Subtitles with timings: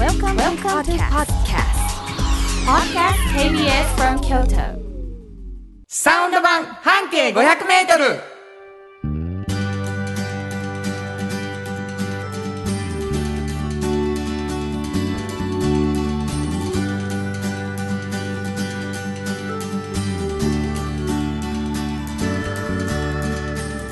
[0.00, 1.76] Welcome, Welcome to podcast.
[2.64, 4.80] Podcast KBS from Kyoto.
[5.88, 8.22] サウンド版半径500メートル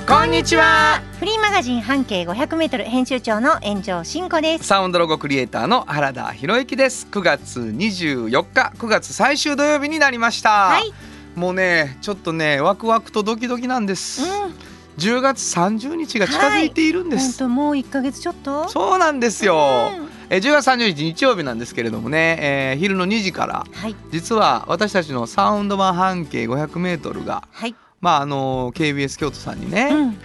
[0.06, 4.64] こんにちはフリーマガジン半径500メートル編集長の炎上真子です。
[4.64, 7.08] サウンドロゴクリエイターの原田博之です。
[7.10, 10.92] 9月24日9月最終土曜日になりました、はい。
[11.34, 14.28] もうねちょっとねワクワクとドキドキなんです、うん、
[14.98, 18.68] 10月30日が近づいているんです、本当もう一ヶ月ちょっと？
[18.68, 19.56] そうなんですよ、う
[20.04, 20.08] ん。
[20.30, 23.96] えー10月30日日曜日なんですけれどもね、えー昼の2時からはい。
[24.12, 27.74] 実は私たちのサウンド版半径 500m が、はい。
[28.00, 30.18] まああの KBS 京都さんにね、うん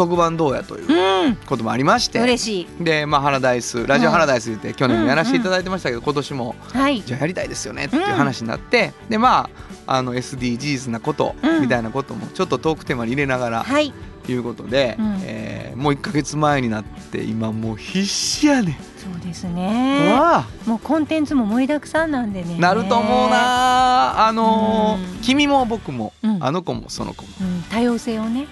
[0.00, 0.86] 特番どうやという
[1.26, 1.36] うん。
[1.36, 2.84] こともありまして、嬉しい。
[2.84, 7.02] で、まあ、ハラダイスラジオハラダイス言って去年もやらせていただいてましたけど、今年もはい。
[7.02, 9.50] じゃあやりたいですよねっていう話になって、でま
[9.86, 13.92] ああの SDGs なことうんみたいなこともちょっとトークテーマに入れながらはい。
[14.28, 18.74] いうことで、うんえーもう1か月前になって今もう必死やねん。
[18.98, 20.12] そうですね。
[20.66, 22.56] もうコンテンツも盛りだくさんなんでね。
[22.58, 23.30] なると思う。
[23.30, 28.46] なあのーうん君も僕も、うんあの子もその子も、うん、多様性をね、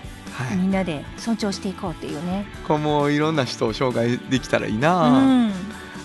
[0.45, 2.47] はい、みんなで尊重していこうっていうね。
[2.67, 5.53] こうもういろんな人を紹介できたらいいな、うん。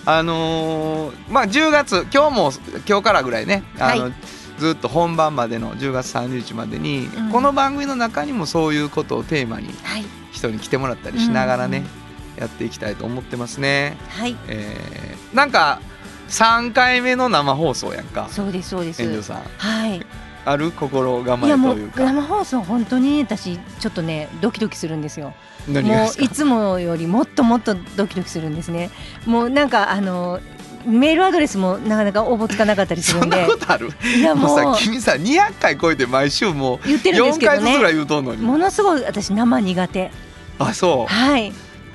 [0.06, 2.52] あのーまあ10月今日も
[2.86, 4.12] 今日からぐらいねあの、はい
[4.56, 10.04] ずっと本番までの10月30日までに、うんこの番組の中にもそういうことをテーマにはい。
[10.30, 12.04] 人に来てもらったりしながらね、うん
[12.36, 13.96] やっていきたいと思ってますね。
[14.08, 14.36] はい。
[14.48, 15.80] えーなんか
[16.28, 19.02] 3回目の生放送やんかそうですそうです。
[19.02, 20.04] 遠慮さんはい。
[20.44, 22.04] ある心構えというか。
[22.04, 25.34] 生放送本当に私ちょっとねドキドキするんですよ。
[25.68, 28.90] もういつもよりもっともっとドキドキするんですね。
[29.26, 30.40] もうなんかあの
[30.84, 33.88] メールアドレスもなかなか応募つかなかったりするそんでことある？
[34.16, 37.58] いやもうもうさ君さ200回超えて毎週もう言ってるんです4けどね。
[37.58, 38.42] 回ずつぐらい言うとんのに。
[38.42, 40.10] ものすごい私生苦手。
[40.58, 41.12] あそう。
[41.12, 41.52] はい。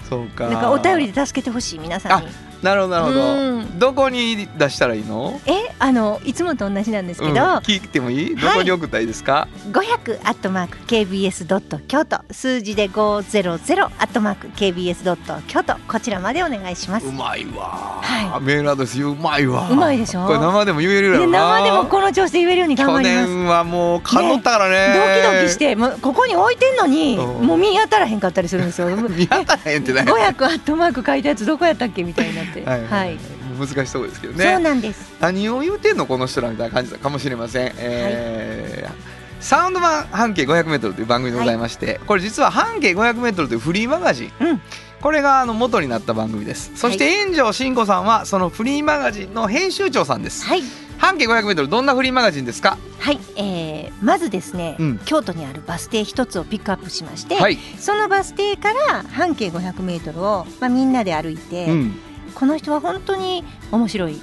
[0.09, 0.49] そうか。
[0.49, 2.29] なんかお便りで助けてほしい皆さんに
[2.61, 3.79] なるほどなるほど、うん。
[3.79, 5.39] どこに出したらいいの？
[5.45, 7.37] えあのいつもと同じなんですけど、うん。
[7.59, 8.35] 聞いてもいい？
[8.35, 17.07] どこに送ったらいいですか、500アットマーク KBS ドット京都数字で500アットマーク KBS ドット京都こちらまでお願いします。
[17.07, 20.25] うまいわ、はメールアドレスうまいわうまいでしょ？
[20.27, 21.59] これ生でも言えるやでろな。
[21.61, 23.27] 生でもこの調子で言えるように頑去張ります。
[23.27, 25.21] 年はもう勘乗ったからね。
[25.23, 27.47] ドキドキしてもうここに置いてんのにうん。
[27.47, 28.89] もう見当たらへんかったりするんですよ。
[29.09, 32.03] 見当たらへんってね500アットマーク書いたやつどこやったっけ？
[32.03, 32.63] みたいになって。
[32.65, 33.17] はい、はい。
[33.59, 35.11] 難しいところですけどそうねなんです。
[35.19, 44.61] 何を言うてんのこの人らみたいな感じかもしれません、えーサウンド版半径 500m という番組でございまして、これ実は半径 500m というフリーマガジン、うん。
[44.99, 46.73] これがあの元になった番組です。
[46.75, 50.45] そして炎上真子さんはそのフリーマガジンの編集長さんです。
[50.45, 50.61] はい。
[50.97, 52.77] 半径 500m どんなフリーマガジンですか？
[52.99, 54.99] はい、えー、まずですね、うん。
[55.05, 61.93] 京都にあるバス停一つをピックアップしまして、はい、そのバス停から半径500メートルをまあみんなで歩いて、うん、
[62.39, 64.21] この人は本当に面白い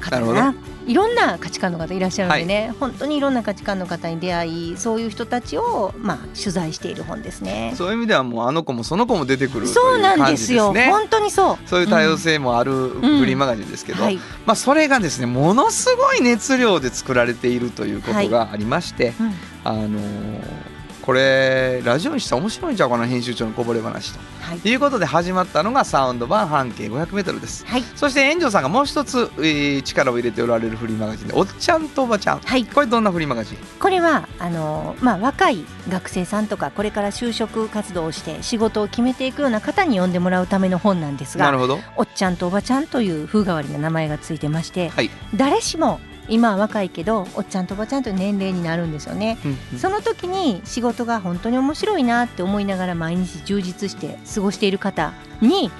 [0.00, 0.54] 方だな。
[0.86, 7.74] いろんな価値観の方いらっしゃるのでね、本当にいろんな価値観の方に出会いそういう人たちをまあ取材している本ですね。
[7.76, 10.72] そういう意味ではもうあの子もその子も出てくるそうなんですよ。
[10.72, 11.68] 本当にそう。
[11.68, 14.16] そういう多様性もあるフリーマガジンですけど、はい。
[14.46, 19.34] まあ、それがですねものすごい熱量で作られているということがありまして、うん
[19.64, 20.69] あのー
[21.10, 24.20] これラジオにしたら面白いんちゃうかな編集長のこぼれ話と。
[24.42, 24.60] はい。
[24.60, 27.66] ということで始まったのがサウンド版半径 500m です。
[27.66, 27.82] はい。
[27.96, 32.64] そして炎上さんがもう一つ、えー力を入れておられるフリーマガジンで「おっちゃんとおばちゃん」はい。
[32.64, 33.58] これどんなフリーマガジン？
[33.80, 41.80] これはあのまあ若い学生さんとかこれから就職活動をして仕事を決めていくような方に読んでもらうための本なんですがなるほど。
[41.96, 45.98] おっちゃんとおばちゃんという風変わりな名前がついてまして、はい誰しも
[46.30, 49.38] 今は若いけどおっちゃんとおばちゃんと年齢になるんですよね。
[49.44, 49.78] うんうん。
[49.78, 55.70] その時に仕事が本当に面白いなって思いながら毎日充実して過ごしている方に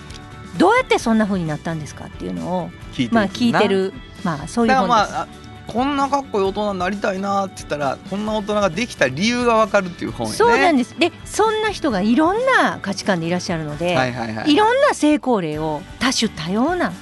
[0.59, 3.93] どうやってそんな風になったんですかっていうのを聞いてるまあ聞いてる
[4.25, 4.89] まあそういう本です。
[4.89, 5.29] まああ
[5.67, 10.37] こんなかっこいい大人になりたいなって言ったらこんな大人ができた理由がわかるっていう本やね。
[10.37, 10.99] そうなんです。
[10.99, 14.53] でそんな人がいろんな価値観でいらっしゃるので、はいはいはい。
[14.53, 16.93] いろんな成功例を多種多様な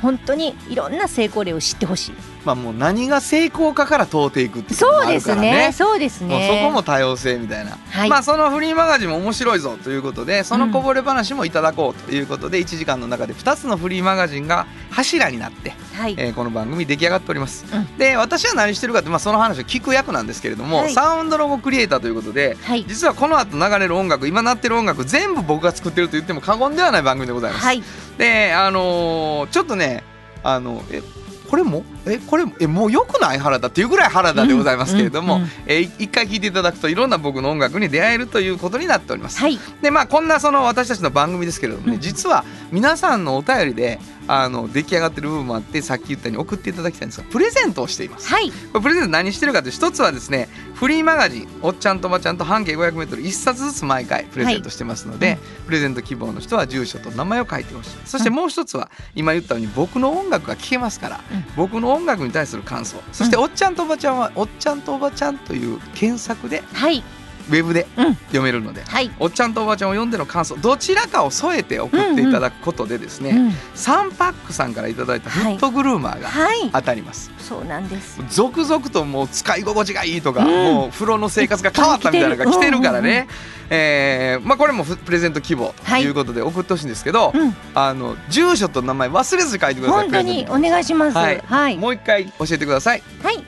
[0.00, 5.52] 本当にいろんな成功例を知ってほしいまあもう何が成功かから問うていくっていうのもそうであるからすね。
[5.52, 17.96] ねそうですもうねそこも多様性みたいな、はい、まあそのフリーマガジンも面白いぞということでそのこぼれ話もいただこうということで1時間の中で2つのフリーマガジンが柱になって、はい、えーこの番組出来上がっております、うん。
[17.96, 20.92] で私は何してるかって、まあ、その話を聞く役なんですけれども、はい。
[20.92, 22.84] サウンドロゴクリエイターということではい。
[22.86, 27.82] 実はこの後流れる音楽今鳴ってる音楽全部僕が作ってると言っても過言ではない番組でございます、はい。
[28.18, 30.02] であのーちょっとね
[30.42, 31.02] あのえ
[31.48, 31.84] これも？
[32.06, 35.50] えこれえもうよくない原田っていうぐらい原田でございますけれども、うんうんうん。
[35.66, 39.38] えー一回聴いていただくといろんな僕の音楽に出会えるということになっております。
[39.38, 39.58] はい。
[39.82, 42.00] でまあこんなその私たちの番組ですけれどもね、うん。
[42.00, 48.28] 実は皆さんのお便りであの出来上がってる部分もあってさっき言ったように送っていただきたいんですがプレゼントをしています。
[48.28, 48.50] はい。
[48.50, 55.38] これプレゼント何してるかというと一つはですねフリーマガジン「おっちゃんとおばちゃん」と半径 500m 一冊ずつ毎回プレゼントしてますので、はい。
[55.66, 57.90] プレゼント希望の人は住所と名前を書いてほしい。
[58.04, 61.44] そしてもう一つは今言ったように僕の音楽が聴けますから、うん。
[61.56, 62.96] 僕の音楽に対する感想。
[63.12, 63.42] そして「うん。
[63.44, 67.02] おっちゃんとおばちゃん」は「おっちゃんとおばちゃん」という検索ではい
[67.48, 68.14] ウェブでうん。
[68.14, 68.82] 読めるので。
[68.82, 76.70] はい、おっちゃんとおばちゃんを読んでの感想どちらかを添えて送っていただくことでですね、うん、サンパックさんからいただいたフットグルーマーがはい。
[76.70, 78.20] 当たります、そうなんです。
[78.30, 80.74] 続々ともう使い心地がいいとか、うん。
[80.74, 83.10] もう風呂の生活が変わったみたいなのが来てるからうんうん。
[83.10, 83.28] ね、
[83.70, 87.56] えーまあ、これもふプレゼント希望ということで送ってほしいんですけど、うん。
[87.74, 91.16] あの住所と名前忘れずに書いてください本当にお願いします。
[91.16, 91.36] ははい。
[91.36, 91.76] い、はい。
[91.76, 93.02] トもう一回教えてください。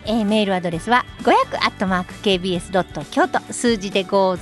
[0.06, 2.72] えーメールアドレスは500アットマーク KBS
[3.10, 4.36] 京都数字で500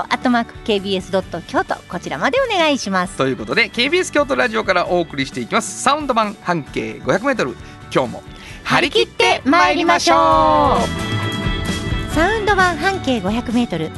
[0.00, 1.10] アットマーク KBS
[1.42, 3.16] 京都こちらまでお願いします。
[3.16, 5.82] ということで KBS 京都ラジオからお送りしていきます。
[5.82, 7.54] サウンド版半径 500m
[7.92, 8.22] 今日も
[8.64, 12.14] 張り切って参りましょう。
[12.14, 13.90] サウンド版半径500メートル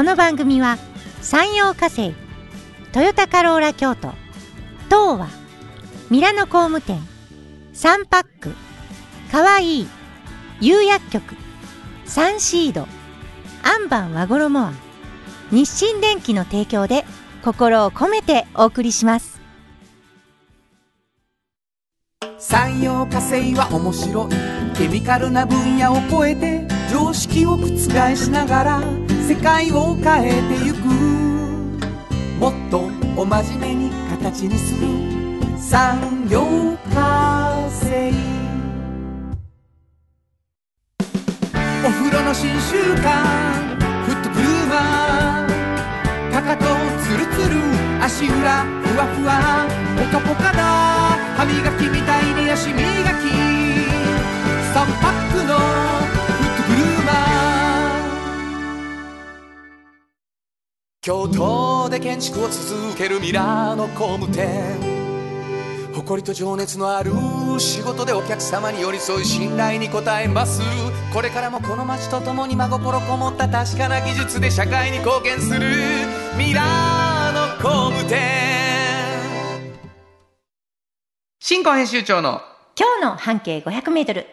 [0.00, 0.78] この番組は
[1.20, 2.14] 山陽火星
[2.90, 4.14] トヨタカローラ京都
[4.86, 5.28] 東和
[6.08, 6.98] ミラノ工務店
[7.74, 8.54] サンパック
[9.30, 9.88] かわいい
[10.62, 11.36] 釉薬局
[12.06, 12.86] サンシード
[13.62, 14.74] アンバン和衣庵
[15.50, 17.04] 日清電機の提供で
[17.44, 19.38] 心を込めてお送りします。
[22.38, 24.78] 産業化成は面白い。
[24.78, 27.76] ケミカルな分野を超えて常識を覆
[28.16, 30.78] しながら世界を変えてゆく。
[32.40, 34.88] もっとお真面目に形にする。
[35.56, 38.12] 産業化成。
[41.84, 43.22] お風呂の新習慣。
[44.04, 46.64] フットブルーマーかかと
[47.00, 47.54] ツルツル。
[48.02, 49.64] 足裏ふわふわ。
[49.96, 50.58] ポカポカだ
[51.36, 53.89] 歯磨きみたいに足磨き。
[61.02, 64.76] 京都で建築を続けるミラーの工務店。
[65.94, 67.10] 誇りと情熱のある
[67.58, 70.60] 仕事でお客様に寄り添い信頼に応えます。
[71.14, 75.60] これからもこの街とともに真心こもった確かな技術で社会に貢献する。
[76.36, 78.18] ミラーの工務店。
[81.38, 82.42] 新婚編集長の。
[82.78, 84.26] 今日の半径500メートル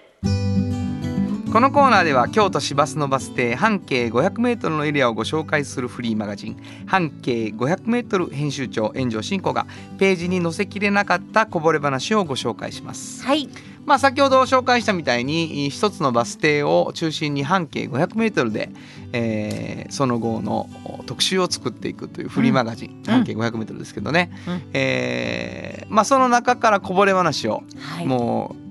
[1.52, 6.58] このコーナーでは京都市バスのバス停半径 500m のエリアをご紹介するフリーマガジン。
[6.86, 9.66] 半径 500m 編集長炎上真子が
[9.98, 13.24] ページに載せきれなかったこぼれ話をご紹介します。
[13.26, 13.50] はい。
[13.86, 18.70] まあ先ほど紹介したみたいに一つのバス停を中心に半径 500m で、
[19.14, 20.70] えーその後の
[21.06, 24.62] 特集を作っていくというフリーマガジン、半径 500m ですけどね、うん。
[24.74, 28.06] えーまあその中からこぼれ話をはい。
[28.06, 28.67] もう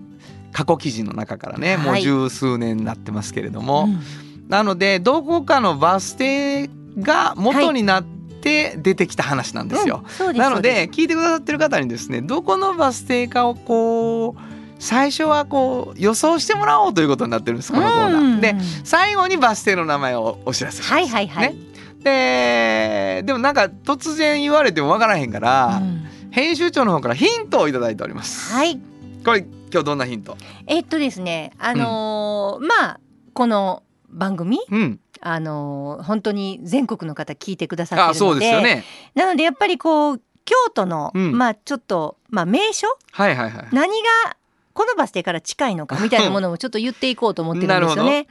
[0.53, 4.01] 過去記事の中からね、もうはい十数年になってますけれども、うん。
[4.49, 10.05] なのでどこかのバス停が元になって出てきた話なんですよ。
[10.21, 14.41] うんなのでで聞いてくださってる方にですねどこのバス停かをこう
[14.79, 18.21] 最初はこう予想してもらおうということになってるんですこのコーナー。
[18.21, 18.41] うん。
[18.41, 20.93] で最後にバス停の名前をお知らせします。
[20.93, 21.57] はいはいはい、ね。
[22.03, 26.07] ででもなんか突然言われてもわからへんから、うん。
[26.31, 28.53] 編集長の方からヒントをいただいております。
[28.53, 28.79] はい。
[29.25, 30.37] これ今日どんなヒント？
[30.67, 33.01] えっとですねあのーまあ
[33.35, 35.01] この番組うん。
[35.21, 38.85] あのー本当に全国の方聞いてくださってあそうるのでよね。
[39.15, 43.69] なのでやっぱりこう京都の、うんまあちょっとまあ名所はいはいはい。
[43.73, 44.37] 何が
[44.73, 48.27] このバス停から近いのかみたいなものもちょっと言っていこうと思ってるんですよね。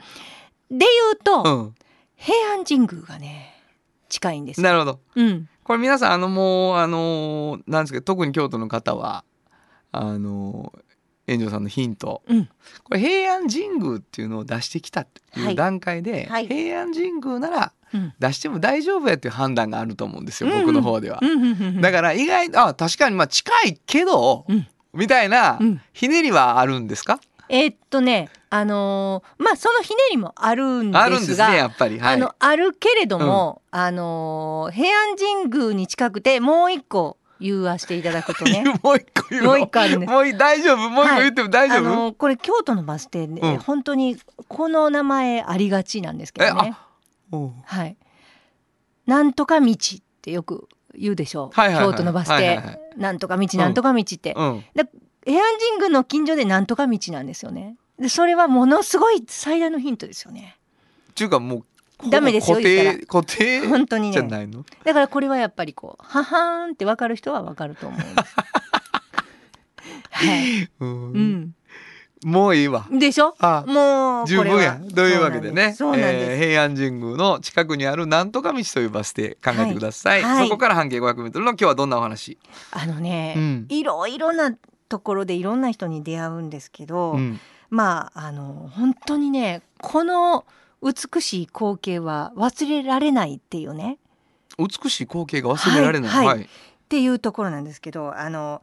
[0.70, 1.75] で言うと、うん。
[2.15, 3.62] 平安神宮がね
[4.08, 4.63] 近いんですよ。
[4.63, 5.00] なるほど。
[5.15, 9.25] うん、これ皆さんあのもうあのなんですけど特に京都の方は
[9.92, 10.72] あの
[11.27, 12.46] 炎上さんのヒント、うん。
[12.84, 15.51] これ平安神宮っていうのを出してきたってはい。
[15.51, 16.48] いう段階で、はい。
[16.48, 18.13] 平安神宮ならうん。
[18.20, 21.20] 出しても大丈夫やっていう判断があると思うんですよ、うん僕の方では。
[21.22, 24.67] うんだから意外あ確かにまあ近いけど、うん。
[24.94, 25.82] みたいなうん。
[25.94, 32.00] ひねりはあるんですか、えーっとねあのーまあそのひねりもあるんですがあるんですねやっぱり。
[32.00, 35.15] はい、あのあるけれども、あのー平安
[35.50, 38.63] 神宮に近くてもう一個言わせていただくとね。
[38.84, 39.44] もう一個言う。
[39.44, 40.12] のもう一個あるんです。
[40.12, 40.89] もうい大丈夫？
[40.89, 43.58] もう一個言っても大丈夫、あのーこれ京都のバス停で、うん。
[43.58, 46.75] 本当にこの名前ありがちなんですけどね。
[47.65, 47.98] はい。
[49.06, 49.75] なんとか道っ
[50.22, 51.92] てよく言うでしょう、はいはいはい。
[51.92, 52.80] 京都のバス停、はいはいはい。
[52.98, 54.65] なんとか道なんとか道って、うん。
[55.27, 57.75] エアンジングの近所でなんとか道なんですよね。
[58.00, 60.58] でそれはものすごい最大のヒントですよね。
[61.12, 61.65] っていうかもう
[62.10, 63.68] ダメですよ定固定？
[63.68, 64.14] 本当にね。
[64.14, 64.66] じゃないの？
[64.84, 68.36] だからこれはやっぱりこうははーんって分かる人は分かると思います
[70.12, 71.12] はい、うん。
[71.12, 71.56] うん、
[72.24, 72.88] もういいわ。
[72.92, 73.36] でしょ？
[73.40, 74.54] あもう十分や。
[74.54, 75.74] これはというわけでね。
[75.74, 76.32] そうなんでです。
[76.32, 80.36] えー平安神宮の近くにあるなんとか道というバス停考えてください、はい。
[80.38, 82.38] はいそこから半径 500m の今日はどんなお話、
[82.72, 83.66] あのね、うん。
[83.70, 84.56] いろいろな
[84.88, 87.40] ところでいろんな人に出会うんですけど、うん。
[87.70, 90.46] まああの本当にねこの
[90.82, 93.98] 美しい光景は忘れられないっていうね。
[94.58, 96.38] 美しい光景が忘れられない、はいはい。
[96.38, 96.46] はい。
[96.46, 96.48] っ
[96.88, 98.62] ていうところなんですけどあの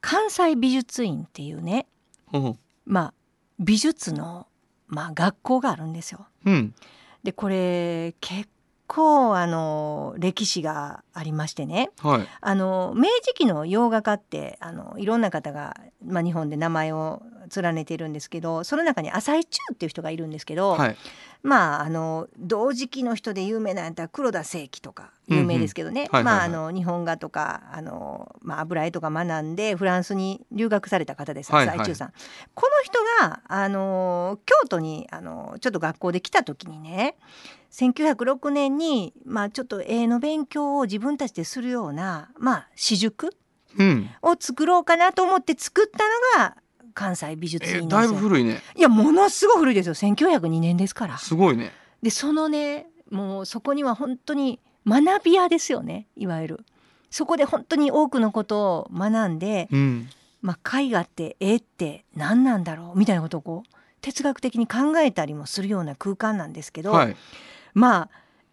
[0.00, 1.86] 関西美術院っていうね
[2.32, 2.58] うん。
[2.84, 3.14] まあ
[3.58, 4.46] 美術の、
[4.86, 6.26] まあ、学校があるんですよ。
[6.44, 6.74] うん。
[7.22, 8.48] でこれ結
[8.86, 11.90] 構あの歴史がありましてね。
[12.00, 12.28] はい。
[12.40, 17.22] あの明治期の洋画家ってあのいろんな方が、まあ、日本で名前を
[17.54, 20.96] 連ねているんですけどその中に浅井中っていう人がいるんですけど、はい。
[21.42, 26.08] まああの同時期の人で有名なやったら黒田清輝とか有名ですけどね、
[26.72, 31.76] 日本画とかあの、まあ、油絵とか学んでフランスに留学された方ですはいはい。
[31.76, 32.12] 浅井中さん。
[32.54, 37.16] この人があの京都にあのちょっと学校で来た時にね
[37.76, 43.30] 1906年に、まあ、ちょっと絵の勉強を自分たちでするような、まあ、私塾
[43.78, 44.08] うん。
[44.22, 46.04] を作ろうかなと思って作った
[46.38, 46.56] のが
[46.94, 48.08] 関西美術えーだい。
[48.08, 48.62] ぶ古いね。
[48.74, 49.94] いやものすごい古いですよ。
[49.94, 51.18] 1902年ですから。
[51.18, 51.70] すごいね。
[52.02, 56.06] でそのねもうそこには本当に学び屋ですよね。
[56.16, 56.64] いわゆる。
[57.10, 60.08] そこで本当に多くのことを学んで、うん。
[60.40, 62.98] まあ、絵画って絵って何なんだろう？
[62.98, 67.16] みたいなことをこう哲学的に考えたりもするような空間なんですけど、はい
[67.76, 68.10] まあ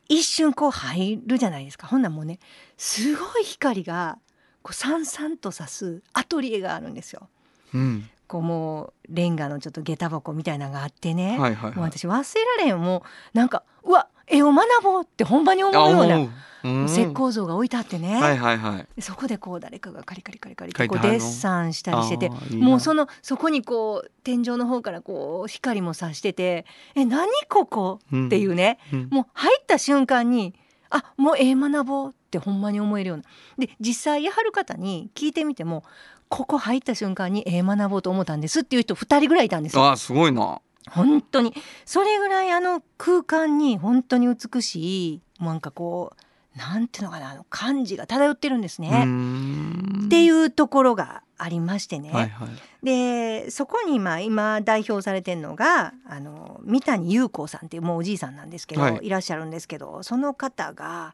[0.10, 2.40] 一瞬こう入るじゃないですかほんなんもうね
[2.78, 4.20] すごい光が
[4.62, 7.30] こうさんさんとさすアトリエがあるんですよ。
[7.74, 11.76] うんこうもうレンガのちょっと下駄箱みたいなのがあってね、はいはいはい。
[11.76, 13.04] もう私忘れられんも
[13.36, 16.30] うなんかうわ絵を学ぼうって本場に思うようなう。
[16.64, 16.86] うん。
[16.86, 18.88] 石膏像が置いてあってね、はいはいはい。
[18.96, 29.10] でそこでこう誰かがカリカリカリカリこうデッサンしたりしててもうそのそこにこう天井の方からこう光も差してて「え何ここ?」っていうね、うん。
[29.12, 30.56] もう入った瞬間に
[30.90, 33.24] あもう絵学ぼうってほんまに思えるような。
[33.58, 35.84] で実際やはる方に聞いてみても
[36.30, 39.86] ここ入った瞬間に絵学ぼうと思ったんですっていう人2人ぐらいいたんですよ。
[39.86, 40.60] あーすごいな。
[40.90, 41.54] 本当に。
[41.86, 46.14] それぐらいあの空間に本当に美しいなんかこ
[46.56, 48.90] うなんていうのかなあの感じが漂ってるんですね。
[48.90, 52.50] っていうところがありましてね、はいはい。
[52.86, 59.00] でそこにまあ今代表されてるのがあの三谷裕子さんっていうもうおじいさんなんですけど、はい。
[59.02, 61.14] い、らっしゃるんですけどその方が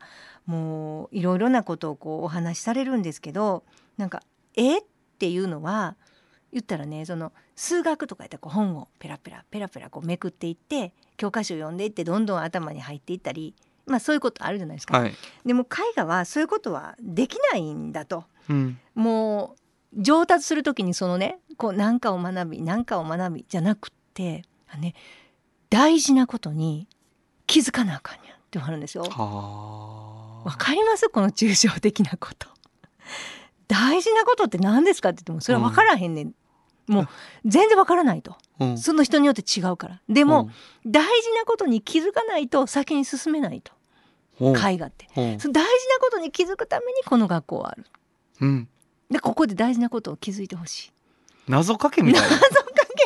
[0.50, 3.64] もういろいろなことをこうお話しされるんですけど
[3.98, 4.24] なんか
[4.56, 4.82] 絵っ
[5.20, 5.96] ていうのは
[6.52, 13.54] 言ったらねその数学とかやったらこう本をペラペラペラペラこうめくっていって教科書を読んでいってどんどん頭に入っていったり、
[13.86, 15.00] まあ、そういうことあるじゃないですか。
[15.00, 15.14] はい
[15.46, 15.66] でも絵
[15.96, 18.24] 画はそういうことはできないんだと。
[18.50, 24.96] うんもう上達する時にそのねこう何かを学び何かを学びじゃなくってあね
[25.70, 26.88] 大事なことに
[27.46, 29.04] 気づかなあかんやんって言われるんですよ。
[30.40, 31.10] はわかります？
[31.10, 32.48] この抽象的なこと。
[33.68, 36.34] 大事なことって何ですかって言ってもそれは分からへんねん。
[36.88, 37.08] もう
[37.46, 38.36] 全然分からないと。
[38.60, 40.02] あ、うん、その人によって違うから。
[40.10, 40.50] でも、
[40.86, 43.72] 大事なことに気づかないと先に進めないと。
[44.40, 45.08] うん、絵画って。
[45.16, 45.40] うん。
[45.40, 47.86] その大事なことに気づくためにこの学校はある。
[48.42, 48.70] うん、
[49.12, 50.92] でここで大事なことを気づいてほしい。
[51.48, 52.22] 謎かけみたい。
[52.24, 52.50] な謎か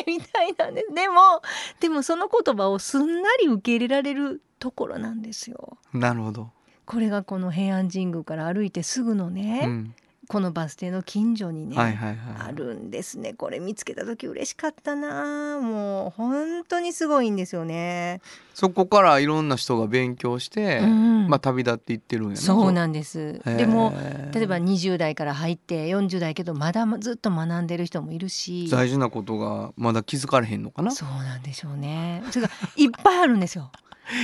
[0.04, 0.94] けみたいなんです。
[0.94, 1.42] でも
[1.80, 5.76] でもその言葉をすんなり受け入れられるところなんですよ。
[5.92, 6.50] なるほど、
[6.86, 9.94] これがこの平安神宮から歩いてすぐのね、うん、
[10.28, 13.34] このバス停の近所にね、はいはいはいあるんですね。
[13.34, 15.58] これ見つけた時嬉しかったな。
[15.60, 18.20] もう本当にすごいんですよね、
[18.54, 23.40] そこからいろんな人が勉強して、うんまあ旅立っていってるんやなそうなんです。
[23.44, 23.92] でも
[24.32, 28.68] 例えば20代から入って40代けどまだずっと学んでる人もいるし。
[28.70, 30.90] 大事なことがまだ気づかれへんのかな。
[30.90, 32.22] そうなんでしょうね。
[32.30, 33.70] それがいっぱいあるんですよ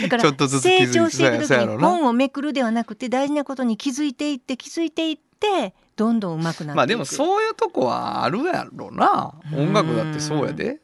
[0.02, 6.76] だから成長していく時に本をめくるではなくて大事なことに気づいていって気づいていってどんどん上手くなっていく。
[6.76, 9.34] まあでもそういうとこはあるやろな。
[9.52, 9.68] うん。
[9.68, 10.80] 音楽だってそうやで。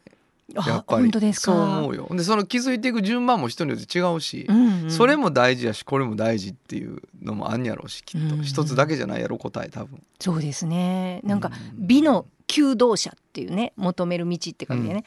[0.56, 1.02] あやっぱり。
[1.02, 1.52] 本当ですか？
[1.52, 2.08] そう思うよ。
[2.10, 4.90] でその気づいていく順番も人によって違うし、うんうん。
[4.90, 8.36] それも大事やしこれも大事っていうのもあんやろうしきっと。
[8.36, 10.02] うん一つだけじゃないやろ答え多分。
[10.20, 11.20] そうですね。
[11.24, 11.86] なんかうん。
[11.86, 15.04] 美の求道者っていうね求める道って感じでね、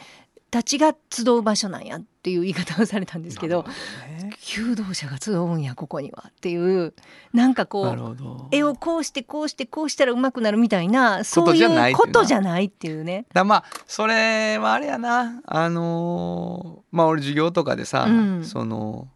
[0.51, 4.33] たちが集う場所なんやっていう言い方をされたんですけどね。
[4.41, 6.93] 求道者が集うんやここにはっていう
[7.33, 13.25] なんかこう絵をこうしてこうしてこうしたら上手くなるみたいなそういうことじゃないっていうね。
[13.33, 15.41] だまあそれはあれやな。
[15.45, 18.43] あのーまあ俺授業とかでさ、うん。
[18.43, 19.07] その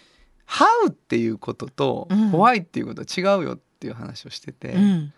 [0.46, 5.12] 「How」っていうこととうん「Why」っていうことは違うよっていう話をしてて、うん。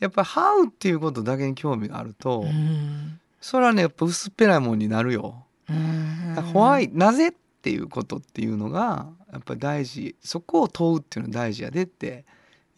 [0.00, 5.44] やっぱり「How」っていうことだけに興味があると、うんそれはねやっぱ薄っぺらいもんになるよ。
[5.68, 12.24] うんだから Why なぜっていうことっていうのがやっぱり大事そこを問うっていうのは大事やでって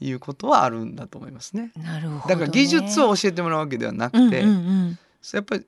[0.00, 1.72] いうことはあるんだと思いますね。
[1.76, 2.22] なるほど、ね。
[2.28, 4.58] だから技術を教えてもらうわけではなくて、うんうんう
[4.90, 4.98] ん
[5.34, 5.66] やっぱり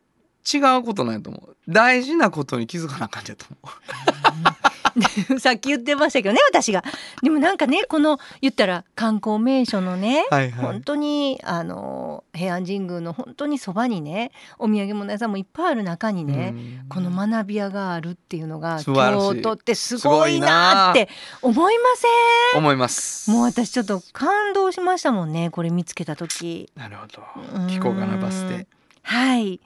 [0.51, 3.71] 違うことなんやと思う大事なことに気づかなあかんやと思
[4.62, 4.62] で
[5.39, 6.85] さっき言ってましたけどね私が。
[7.23, 10.35] でもなんかねこの言ったら観光名所のね、う。
[10.35, 21.09] はいはい本当にあの平安神宮の本当にそばにねお土産物屋さんもいっぱいある中にね、うんこの学び屋があるっていうのが京都ってすごいなって
[21.41, 23.31] 思いませ思います。
[23.31, 27.23] んもう私ちょっと感動しましたもんねこれ見つけた時なるほど
[27.55, 27.67] うん。
[27.67, 28.67] 聞こうかなバス停。
[29.03, 29.61] はい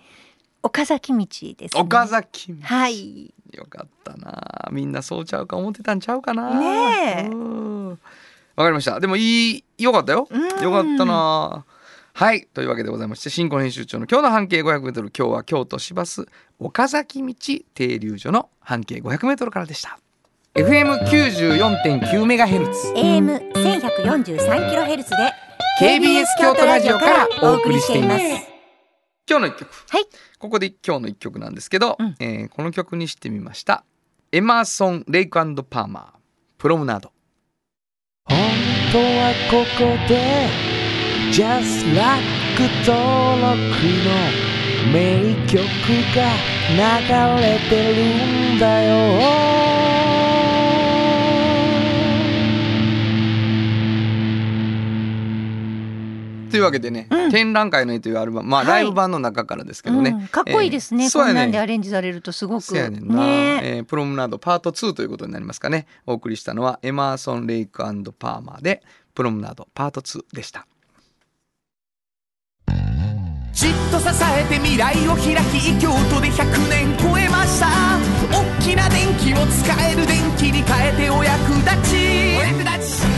[0.63, 2.63] 岡崎道です、ね、岡崎道。
[2.63, 4.69] はいよかったな。
[4.71, 6.59] みんなそうちゃうか思ってたんちゃうかな。
[6.59, 7.97] ねえうんわ
[8.65, 8.99] かりました。
[9.01, 10.27] でもいいよかったよ。
[10.31, 11.65] うんよかったな。
[12.15, 16.27] はいというわけでございまして新婚編集長の今日の半径 500m 今日は京都市バス
[16.59, 17.35] 岡崎道
[17.75, 19.99] 停留所の半径 500m からでした。
[20.55, 25.17] FM94.9 メガヘルツ AM 1143キロヘルツで
[25.79, 28.25] KBS 京都ラジオからお送りしています。
[29.29, 29.71] 今日の一曲。
[29.91, 30.07] はい
[30.39, 33.85] ここで今日の一曲なんですけど、うんえーこの曲にしてみました。
[34.33, 36.05] エマーソン・レイクパーマー、
[36.59, 37.13] プロムナード。
[38.25, 38.39] 本
[38.93, 40.49] 当はここで
[41.33, 42.23] Just Like
[42.87, 43.57] 登録
[44.05, 44.57] の
[44.93, 45.59] 名曲
[46.15, 46.19] が
[46.71, 49.66] 流れてるんだよ
[56.57, 57.31] というわけでね、うん。
[57.31, 58.69] 展覧会の絵というアルバム、まあ、はい。
[58.69, 60.29] ライブ版の中からですけどね、うん。
[60.29, 62.63] かっこいいですね、えーそうやねこんなんでアレンジされるとすごく。
[62.63, 63.61] そうやねんな、ね。
[63.63, 65.87] えープロムナードパート2ということになりますかね。
[66.07, 68.83] お送りしたのはエマーソン・レイクパーマーで
[69.15, 70.67] プロムナードパート2でした。
[73.53, 77.69] じっと支えて未来を開き京都で100年超えました。
[78.33, 82.39] 大きな電気を使える電気に変えてお役立ち。
[82.39, 83.16] お役立ち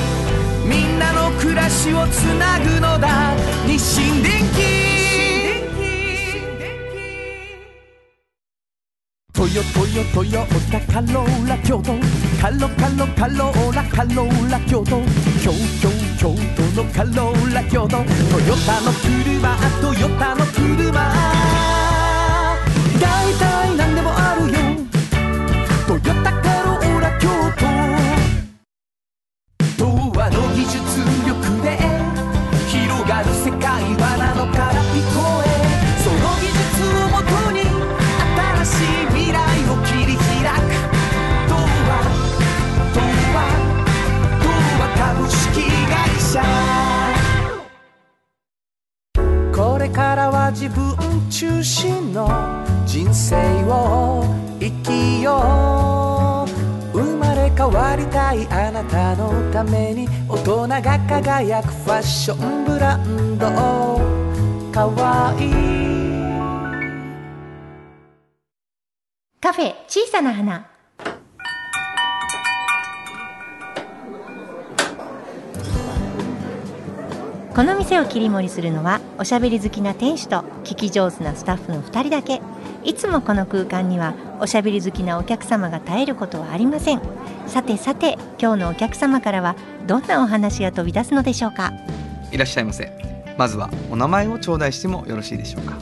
[0.69, 3.35] みんなの暮らしをつなぐのだ。
[3.67, 4.89] 日清電気
[9.33, 11.93] トヨトヨトヨタカローラ京都。
[12.41, 15.01] カロカロカローラカローラ京都。
[15.41, 17.89] 京京京都のカローラ京都。
[17.89, 18.05] トヨ
[18.67, 20.93] タの車トヨタの車。
[23.01, 23.33] だい
[30.69, 30.79] 術
[31.27, 31.79] 力で
[32.69, 35.49] 広がる世界はなのから聞こえ
[36.05, 37.57] その技術をもとに
[38.37, 39.37] 新しい未来
[39.71, 40.27] を切り開
[40.61, 40.69] く。
[41.49, 41.91] 童話
[42.95, 43.01] 童
[43.35, 43.37] 話
[44.43, 44.47] 童
[44.79, 46.45] 話株式会社。
[49.57, 50.95] これからは自分
[51.31, 52.29] 中心の
[52.87, 54.25] 人生を
[54.61, 56.08] 生きよう。
[57.59, 63.47] 変わりたいあなたのために大人が輝くファッションブランド
[64.71, 65.53] かわいい。
[69.41, 70.71] カフェ小さな花。
[77.57, 82.41] この店を切り盛りするのはおしゃべり好きな店主と聞き上手なスタッフの2人だけ。
[82.85, 87.01] いつもこの空間にはおしゃべり好きなお客様が絶えることはありません。
[87.47, 91.73] さてさて今日のお客様からはどんなお話が飛び出すのでしょうか？
[92.31, 92.93] いらっしゃいませ。
[93.37, 95.75] まずはお名前を頂戴してもよろしいでしょうか？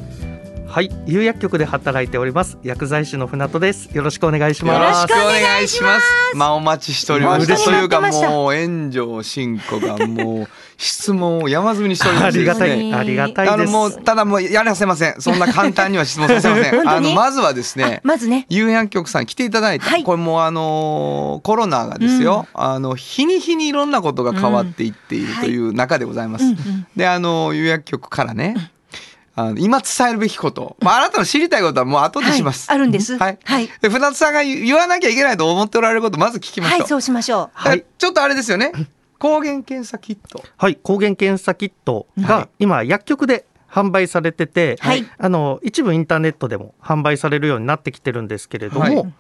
[0.77, 3.89] はい、有薬局で働いております薬剤師の船戸です。
[3.97, 5.11] よろしくお願いしよます。
[5.11, 6.37] ろしくお願いします。
[6.37, 7.57] まあお待ちしておりました。
[7.57, 12.41] 本当というかもう炎上進行がもう質問を山積みにしておりますね。
[12.41, 13.55] りがたい、ありがたいです。
[13.55, 15.15] あのもうただもうやらせません。
[15.19, 16.85] そんな簡単には質問させません。
[16.87, 18.03] あのまずはですね。
[18.05, 26.45] まずね有薬局さん来ていただいて、はいこれもうあのーコロナがですよ、あの日に日にいろんなことが変わっていっているという中でございます。
[26.45, 28.73] うんうんであの有薬局からね、
[29.39, 32.69] あの今伝えるべきこと、まあ、あなたの知りたいことはもう後でします。
[32.71, 33.39] はいあるんですはい。
[33.45, 36.81] はいで船津さんが言わなきゃいけないと思っておられることまず聞きましょう。
[36.81, 37.85] はいそうしましょうはい。
[37.99, 38.73] ちょっとあれですよね。
[39.19, 40.43] 抗原検査キット。
[40.57, 49.13] はい、抗原検査キットはいが今薬局で販売されてて、はいあの一部インターネットでも販売されるようになってきてるんですけれども、はい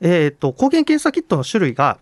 [0.00, 1.98] えー、と抗原検査キットの種類が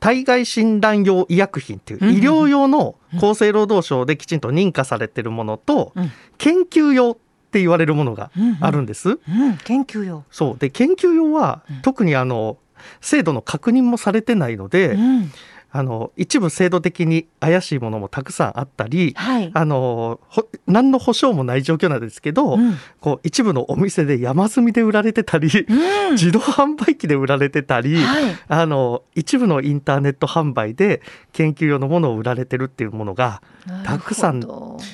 [0.00, 6.10] 体外診断用医薬品っていううん医療用の厚生労働省できちんと認可されてるものと、うん。
[6.38, 7.16] 研究用っ
[7.52, 9.10] て言われるものがあるんです。
[9.10, 9.18] うん、
[9.64, 10.24] 研究用。
[10.30, 10.58] そう。
[10.58, 11.82] で研究用は、うん。
[11.82, 12.56] 特にあの
[13.00, 15.32] 精度の確認もされてないので、うん、
[15.72, 19.50] あの一部制度的に怪しいものもたくさんあったり、はい。
[19.54, 22.74] あのほ何の保証もない状況なんですけど、うん。
[23.00, 26.12] こう一部のお店で山積みで売られてたり、うん。
[26.14, 28.24] 自動販売機で売られてたり、はい。
[28.48, 31.02] あの一部のインターネット販売で
[31.32, 33.40] 研究用のものを売られてるっていうものが
[33.84, 34.40] たくさん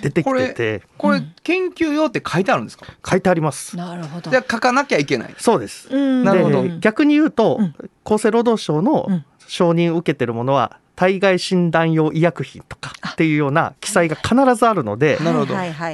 [0.02, 0.82] 出てきてて。
[0.98, 2.86] これ、うん研究用って書いてあるんですか？
[3.08, 3.76] 書いてあります。
[3.76, 3.82] ど。
[3.82, 4.30] なるほど。
[4.30, 5.34] じゃあ書かなきゃいけない。
[5.38, 5.88] そうです。
[5.90, 6.24] うん。
[6.24, 6.62] なるほど。
[6.64, 7.74] で逆に言うと、うん。
[8.04, 15.18] 厚生労働省のうん承認を受けてるものは体外診断用医薬品とかっていうような記載が必ずあるので。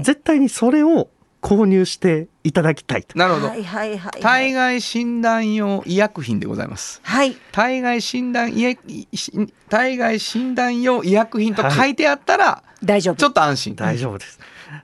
[0.02, 1.08] 絶対にそれを
[1.42, 3.18] 購入していただきたいと。
[3.18, 4.20] なるほど、はいはいはい。
[4.22, 7.36] 体外診断用医薬品でございますはい。
[7.50, 8.80] 体外診断医薬
[9.68, 13.16] 体外診断用医薬品と書いてあったら、大丈夫。
[13.16, 14.38] ちょっと安心大丈夫です。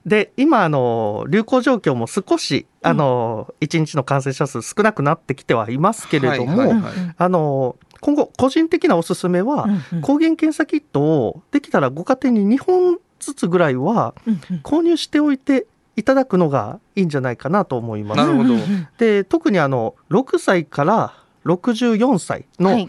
[0.04, 10.02] で今あの流行状況も少しあの1日の感染者数少なくなってきてはいますけれども、はいはいうんあの今後個人的なおすすめは、うんうん。
[10.02, 14.14] 抗原検査キットをできたらご家庭に2本ずつぐらいは
[14.62, 18.18] 購入しておいていただくのがいいんじゃないかなと思います。
[18.18, 18.54] なるほど。
[18.98, 22.88] で特にあの6歳から64歳のはい。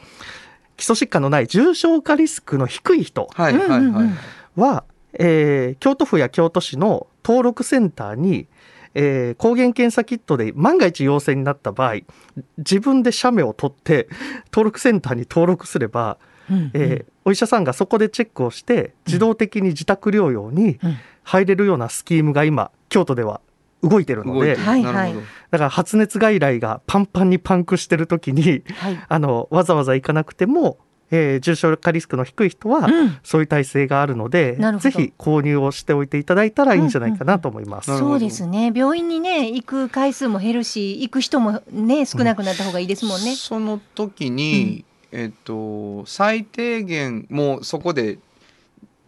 [0.77, 4.09] 基礎疾患のない重症化リスクの低い人はいはいはい、
[4.55, 8.47] は、えー京都府や京都市の登録センターに、
[8.95, 11.95] えー抗原検査キットで万が一陽性になった場合
[12.57, 14.07] 自分で写メを取って
[14.51, 16.17] 登録センターに登録すれば、
[16.49, 20.97] うんえーお医者さんがそこでチェックをして自動的に自宅療養にうん。
[21.23, 23.39] 入れるようなスキームが今京都では
[23.83, 24.83] 動いてるので動いはい。
[24.83, 25.21] なるほど、
[25.51, 28.99] だから発熱外来がパンパンにパンクしてる時にはい。
[29.07, 30.79] あのわざわざ行かなくても、
[31.11, 33.17] えー重症化リスクの低い人は、うん。
[33.23, 34.89] そういう体制があるのでなるほど。
[34.89, 37.89] ぜひ購入をしておいていただいたらいいんじゃないかなと思います。
[37.89, 38.71] なるほどそうですね。
[38.75, 43.35] 病院にね行く回数も減るし、行く人もね少なくなった方がいいですもんね。
[43.35, 48.19] その時に、えっと最低限もうそこで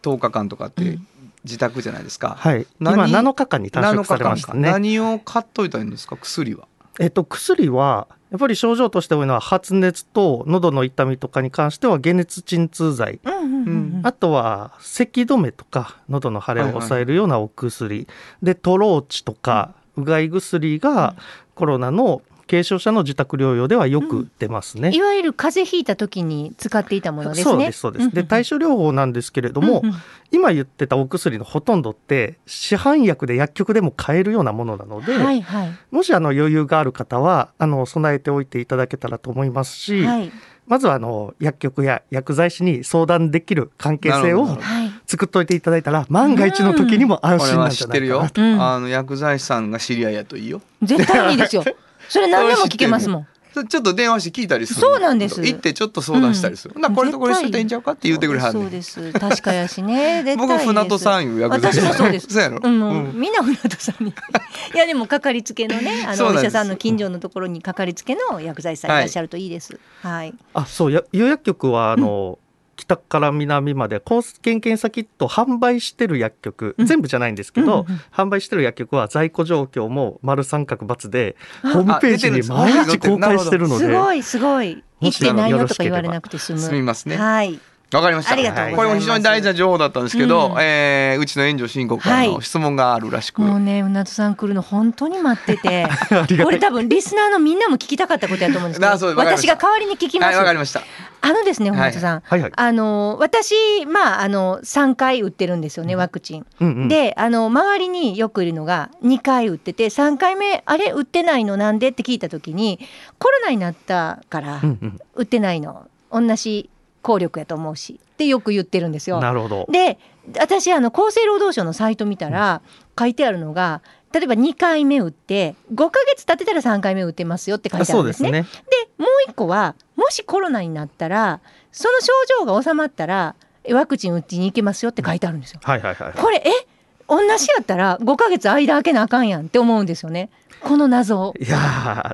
[0.01, 1.07] 10日間とかってうん。
[1.43, 4.69] 自宅じゃないですか、はい、今何7日間に短縮されましたかね。
[4.71, 6.15] 何を買っといたらいいんですか？
[6.15, 6.67] 薬は。
[6.99, 13.19] えっと、薬はやっぱり症状として多いのは発熱と喉の痛みとかに関しては解熱鎮痛剤。
[13.23, 14.01] うんうんうんうん。
[14.03, 18.07] あとは咳止めとか喉の腫れを抑えるようなお薬、
[18.41, 21.15] でトローチとかうがい薬が
[21.55, 24.91] コロナの軽症者の自宅療養ではよく出ますね。
[24.93, 27.43] いわゆる風邪ひいた時に使っていたものですね。
[27.45, 28.11] そうですそうです。
[28.11, 29.95] で対処療法なんですけれども、うんうん
[30.33, 35.71] 今言ってたお薬のほとんどって市販薬で薬局でも買えるようなものなので、はいはい。
[35.91, 40.31] もしあの余裕がある方はあの備えておいていただけたらと思いますし、はい。
[40.67, 44.57] まずはあの薬局や薬剤師に相談できる関係性を。
[45.05, 48.61] 作っておいていただいたら万が一の時にも安心なんじゃな知ってるよいかなと。、うん。
[48.61, 49.69] あの薬剤師さん。
[49.69, 51.65] が知り合いやといいよ絶対にいいですよ。
[52.11, 53.27] それ何でも聞けますもん。
[53.67, 59.11] ちょっと電話して聞いたりするそうなんです行ってちょっと相談したりする、ほんこれとこれしといたらいいんちゃうかって言ってくれはんねそうんです。
[59.13, 60.23] 確かやしね。
[60.37, 62.27] 僕船戸さんいう薬剤師私もそうです。
[62.31, 64.11] そうやろ、うん、みんな船戸さんに。
[64.73, 69.77] いやでもかかりつけのね、あのお医者さんの近所のところにかかりつけの薬剤師さんいらっしゃるといいです。
[70.01, 70.33] はい。
[70.53, 72.39] あそうや有薬局はあの、
[72.81, 76.85] 北から南まで抗原検査キット販売してる薬局、うん。
[76.87, 78.01] 全部じゃないんですけど、うんうんうん。
[78.11, 83.85] 販売してる薬局は在庫状況も丸三角×であホームページに毎日公開してるので。
[83.85, 84.83] すごいすごい。
[84.99, 86.59] 行ってないよとか言われなくて済む。
[86.59, 87.59] すみますねはい。
[87.93, 88.31] わかりました。
[88.31, 88.77] ありがとうございます。
[88.77, 90.61] これも非常に大事な情報だったんですけど、うん。
[90.61, 92.31] えーうちの援助申告からはい。
[92.31, 95.85] の質問があるらしく、もうね、船戸さん来るの本当に待ってて。
[95.85, 100.81] ありがたいこれ多分リスナーのみんなも聞きたかったことやと思うんですけど 私が代わりに聞きます、はいわかりました
[101.21, 101.79] あのですねはい。
[101.91, 102.51] 船戸さん、はいはい。
[102.55, 112.79] あの私まああの3回打ってるんですよねワクチン、うんうん、であの周りによくいるのが2回打ってて3回目あれ打ってないのなんでって聞いた時に
[113.19, 114.99] コロナになったからうんうん。
[115.15, 115.87] 打ってないの。
[116.11, 116.69] 同じ
[117.01, 117.99] 効力やと思うし。
[118.03, 119.19] ってよく言ってるんですよ。
[119.19, 119.67] なるほど。
[119.71, 119.97] で
[120.37, 122.61] 私あの厚生労働省のサイト見たら
[122.97, 123.81] 書いてあるのが
[124.13, 128.29] 例えば2回目打って5ヶ月経ってたら3回目打ってますよって書いてあそるですね。
[128.29, 128.63] うんですね。
[128.97, 131.39] でもう一個はもしコロナになったら
[131.71, 132.11] その症
[132.45, 135.59] 状が収まったらえワクチン打ちに行けますよって書いてあるんですよ。
[135.63, 136.13] はいはいはい。
[136.13, 136.67] これえ？
[137.07, 140.29] 同じやったら5ヶ月間空けなあかんやんって思うんですよね。
[140.61, 141.57] この謎いや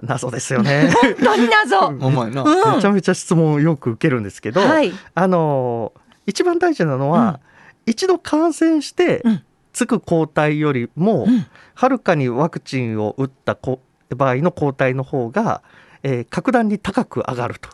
[0.02, 0.90] ー謎ですよね。
[1.02, 1.80] 本当に謎。
[2.06, 4.92] お前な、うんめちゃめちゃ質問をよく受けるんですけど、はい。
[5.16, 7.40] あのー一番大事なのは、
[7.86, 9.44] 一度感染して、うん
[9.78, 11.46] つく抗体よりも、うん。
[11.76, 15.62] はるかにワクチンを打ったこ場合の抗体の方が、
[16.02, 17.70] えー格段に高く上がると。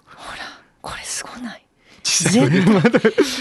[0.82, 1.66] これすごない。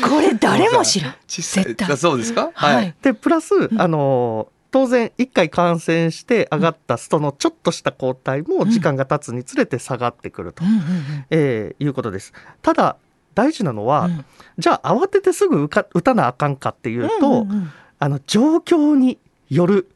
[0.08, 1.14] これ誰も知らん。
[1.26, 1.90] 絶対。
[1.90, 2.50] あそうですか？
[2.54, 10.66] はい、でプラス、あの当然1回感染して上がった人のちょっとした抗体も時間が経つにつれて下がってくると、う
[11.30, 12.32] えーいうことです。
[12.62, 12.96] ただ
[13.34, 14.24] 大事なのは、うん。
[14.58, 19.16] じゃあ慌ててすぐ打か打たなあかんかっていうと、うんうんうんあの状況に
[19.48, 19.88] よる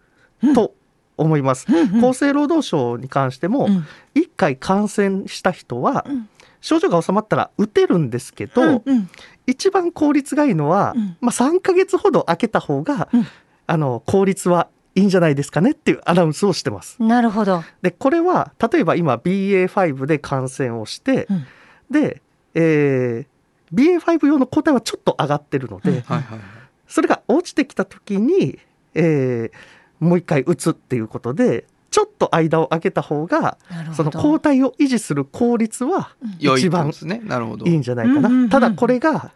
[0.54, 0.74] と
[1.16, 1.66] 思います。
[1.68, 1.96] うん。
[1.96, 3.84] うん厚生労働省に関しても、うん。
[4.14, 6.28] 1回感染した人は、うん。
[6.60, 9.10] 症状が収まったら打てるんですけど、うんうん。
[9.48, 11.16] 一番効率がいいのは、うん。
[11.20, 13.26] まあ、3ヶ月ほど空けた方が、うん。
[13.66, 17.02] あの効率はいいんじゃないですかねっていうアナウンスをしてます。
[17.02, 21.46] なるほど、でこれは例えば今 BA.5 で感染をして、うん。
[21.90, 22.22] で、
[22.54, 23.36] えー
[23.74, 26.00] BA.5 用の抗体はちょっと上がってるので、うん。
[26.02, 26.38] はいはい
[26.86, 28.58] それが落ちてきた時に、
[28.94, 33.56] えーもう一回打つっていうことでちょっと間を空けた方が
[33.94, 37.22] その抗体を維持する効率は一番ですね。
[37.24, 37.64] なるほど。
[37.64, 38.28] いいんじゃないかな。
[38.28, 39.32] うんうんうんただこれが、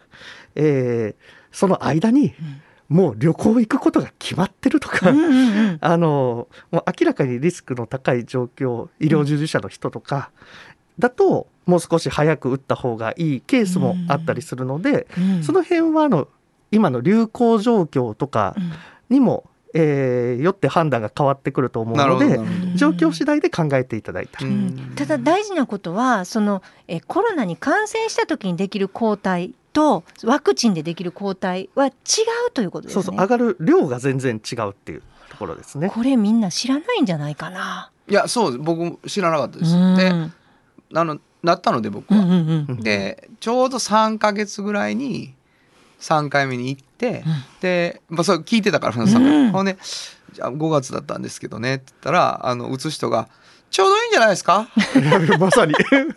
[0.55, 2.35] えーその間に
[2.89, 5.79] もう旅行行くことが決まってるとか、うんうんうん。
[5.83, 10.31] あのもう明らかにリスクの高い状況医療従事者の人とか
[10.99, 15.43] だともう少し早く打った方がいいケースもあったりするので、うん。
[15.43, 16.29] その辺はあの
[16.70, 18.72] 今の流行状況とかうん。
[19.11, 22.38] にも、えーよって判断が変わってくると思うので
[22.76, 24.44] 状況次第で考えていただいた。
[24.44, 24.92] うん。
[24.96, 31.90] ただ大事なことはそのえコロナに感染した時にできる抗体とワクチンでできる抗体は違
[32.48, 33.02] うということですね。
[33.02, 35.88] そうそう上がる量が全然違うっていうところですね。
[35.90, 37.90] これみんな知らないんじゃないかな。
[38.09, 38.59] いやそうです。
[38.59, 39.74] 僕も知らなかったです。
[39.74, 39.96] うん。
[39.96, 40.11] で
[40.94, 42.80] あのなったので僕は、うんうんうん。
[42.80, 45.35] でちょうど3ヶ月ぐらいに
[46.01, 47.23] 3回目に行って、
[47.61, 49.51] で、まあ、それ聞いてたから船田さんが、うん。
[49.53, 49.77] ほんで
[50.33, 53.29] じゃあ5月だったんですけどねって言ったらあの打つ人が
[53.71, 54.69] 「ちょうどいいんじゃないですか？
[55.41, 55.75] まさに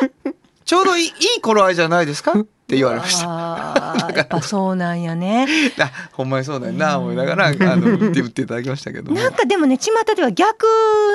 [0.65, 3.27] ちょうどいいいい頃合いじゃないですか?」って言われました。
[4.15, 5.47] やっぱそうなんやね。
[5.79, 9.11] あほんまにそうだよな思いながらあの打って打っていただきましたけど。
[9.11, 10.65] もなんかでもね巷では逆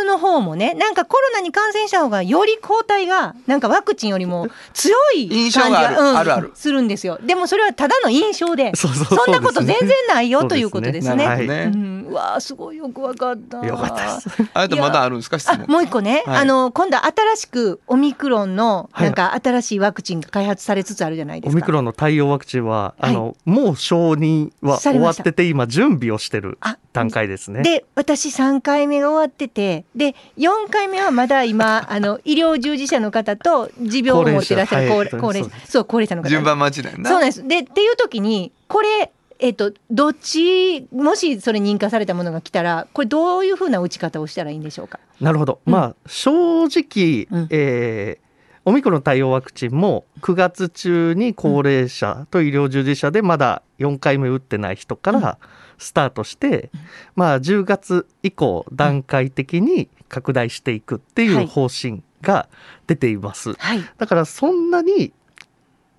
[0.06, 6.52] の方もねなんかコロナに感染した方がより抗体がなんかワクチンよりも強い印象があるうんあるある。
[6.54, 7.18] するんですよ。
[7.22, 11.72] でもそれはただの印象でそんなこと全然ないよということですなね。
[12.08, 13.64] うわあすごいよくわかった。
[13.66, 14.50] よかったです。
[14.52, 16.36] あなたまだあるんですかもう一個ね、はい。
[16.40, 19.08] あの今度新しくオミクロンのはい。
[19.08, 21.56] なんか新しいワクチンが開発されつつあるじゃないですか？
[21.56, 23.10] オミクロンの対応ワクチンは、はい。
[23.10, 27.62] あのもう承認は終わってて今準備をしてるあ段階ですね。
[27.62, 35.50] で私3回目が終わっててで4回目はまだ今 あの医療従事者の方と持病を持ってらっしゃる高齢高齢者。
[35.66, 36.28] そう高齢者の方。
[36.28, 37.10] 順番待ちだよな。
[37.10, 37.46] そうなんです。
[37.46, 44.98] でっていう時にこれえっとどっちもしそれ認可されたものが来たらこれどういうふうな打ち方をしたらいいんでしょうか？
[45.20, 45.72] なるほど、うん。
[45.72, 47.48] まあ正直、うん。
[47.50, 48.27] えー
[48.68, 55.38] オミクロン対応ワクチンも9月中に高齢者と医療従事者でまだ4回目打ってない人から
[55.78, 56.70] スタートして、
[57.16, 62.46] まあ10月以降段階的に拡大していくっていう方針が
[62.86, 63.54] 出ています。
[63.54, 63.80] はい。
[63.96, 65.14] だからそんなに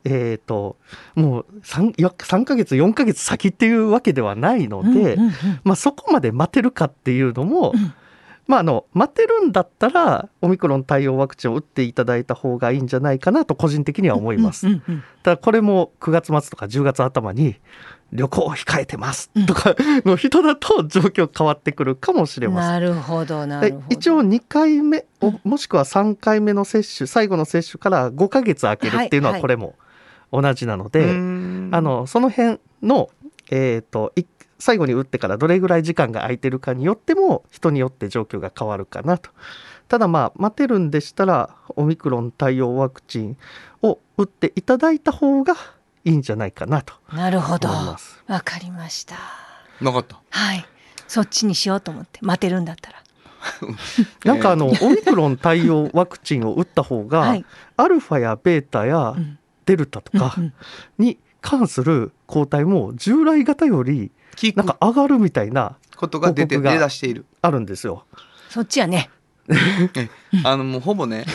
[0.03, 0.77] えー、と
[1.15, 5.33] もう 3, よ3ヶ月4ヶ月先っていうわけではないので、うんうんうん。
[5.63, 7.93] まあ、そこまで待てるかっていうのも、うん
[8.49, 14.65] まあ、あの待てるんだったらオミクロン対応ワクチンを打っていただいた方がいいんじゃないかなと個人的には思います。
[14.65, 17.57] うんうんうんただこれも9月末とか10月頭に
[18.13, 22.71] 旅行を控えてますとかの人だと状況変わってくるかもしれません。
[22.71, 23.85] なるほどなでるほど。
[23.89, 29.75] 一応2回目おもしくは3回目の接種最後の接種から5ヶ月空けるっていうのははいこれも
[30.31, 33.09] 同じなので、うーんあのその辺の、
[33.51, 34.23] えー、とい
[34.59, 39.31] 最後に打ってからどれぐらい時間が空いてるかによっても人によって状況が変わるかなと。
[39.87, 43.37] ただまあ待てるんでしたらオミクロン対応ワクチン
[43.81, 45.55] を打っていただいた方が
[46.05, 47.69] いいんじゃないかなとなるほど。
[47.69, 48.23] わ思います。
[48.27, 49.15] かりました。
[49.81, 50.65] なかったはい。
[51.07, 53.03] そっちにしようと思って待てるんだったら。
[54.25, 57.45] なんかあの、オミクロン対応ワクチンを打った方が、はい。
[57.77, 60.35] アルファやベータやうんデルタとか
[60.97, 64.11] に関する抗体も従来型より
[64.55, 68.05] なんか上がるみたいなことが出て出だしているあるんですよ。
[68.49, 69.09] そっちやね。
[70.43, 71.25] あのもうほぼね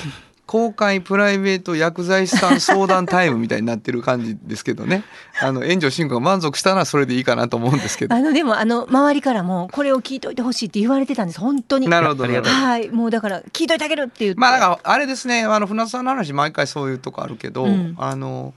[0.46, 5.02] 公開プライベート薬剤師さん相談タイムみたいになってる感じですけどね
[5.40, 11.88] あの炎上進行が満足したらそれでいいかなと思うんですけどあのでもあの周りからもこれを聞いといてほしいって言われてたんです本当に。
[11.88, 12.90] なるほどありがとうはい。
[12.90, 14.40] もうだから聞いといてあげるって言って。
[14.40, 18.54] まあだからあれですねあの船津さんの話毎回そういうとこあるけど、うんあの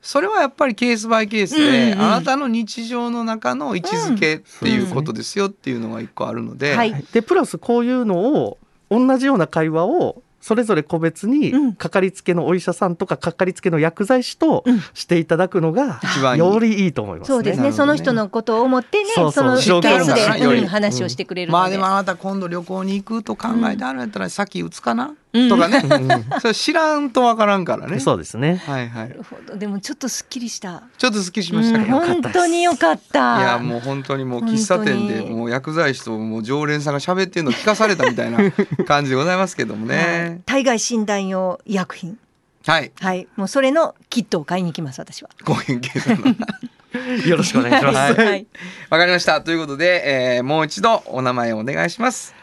[0.00, 2.02] それはやっぱりケースバイケースで、うんうん。
[2.02, 7.04] あなたの日常の中の位置づけっていうことですよっていうのが一個あるので、はい。
[7.12, 8.58] でプラスこういうのを
[8.90, 11.74] 同じような会話をそれぞれ個別にうん。
[11.74, 14.80] かかりつけのお医者さんとかかかりつけの薬剤師とうん。
[14.94, 16.00] していただくのが
[16.36, 17.34] よりいいと思いますね。
[17.34, 17.64] そうですね。
[17.64, 28.00] ねその人のことを思ってねそうそうのケースで、話をしてくれるので、まあでもあなた今度旅行に行くと考えてあるんやったら先打つかな、うんとかね、うん それ知らんとわからんからね。
[28.00, 28.62] そうですね。
[28.66, 29.14] はいはいな。
[29.14, 31.84] るほどでもちょっとすっきりしたちょっとすっきりしましたうん。
[31.84, 38.38] 本当によかったいやもう本当にもう喫茶店でもう薬剤師ともう常連さんが喋ってるの聞かされたみたいな
[38.86, 40.40] 感じでございますけどもはいね。
[40.46, 42.18] 体外診断用医薬品
[42.66, 42.90] はい。
[43.00, 46.26] はいもうそれのキットを買いに行きます私はご変形さんの。
[47.26, 47.96] よろしくお願いします。
[48.14, 48.46] はいはい
[48.90, 49.42] わかりました。
[49.42, 52.34] ということで、えーもう一度お名前をお願いします。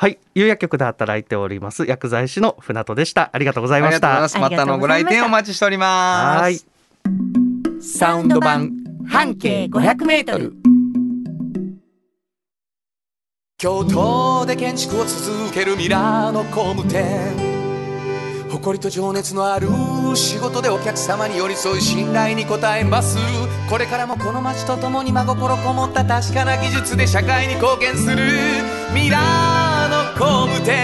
[0.00, 3.30] はい、有薬局で働いております薬剤師の船戸でした。
[3.32, 4.56] ありがとうございましたありがとうございま。
[4.56, 4.56] す。
[4.56, 6.40] またのご来店お待ちしております。
[6.40, 6.60] はい。
[7.82, 8.70] サウンド版
[9.08, 10.54] 半径500メートル。
[13.56, 17.58] 京都で建築を続けるミラーの工務店
[18.48, 19.66] 誇りと情熱のある
[20.14, 23.18] 仕事でお客様に寄り添い信頼に応えます
[23.68, 28.16] これからもこの街とともに真心こもった確かな技術で社会に貢献する
[28.94, 29.57] ミラーの
[30.18, 30.74] 工務店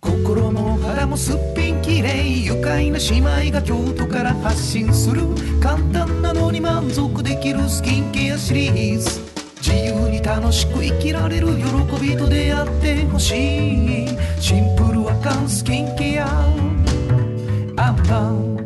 [0.00, 5.20] 心も肌もすっぴんきれい愉快な姉妹が京都から発信する
[5.60, 9.20] 簡単なのに満足できるスキンケアシリーズ。
[9.60, 11.64] 自由に楽しく生きられる喜
[12.00, 14.08] びと出会ってほしい。
[14.40, 16.26] シンプルアカンスキンケア。
[17.76, 18.56] アンパン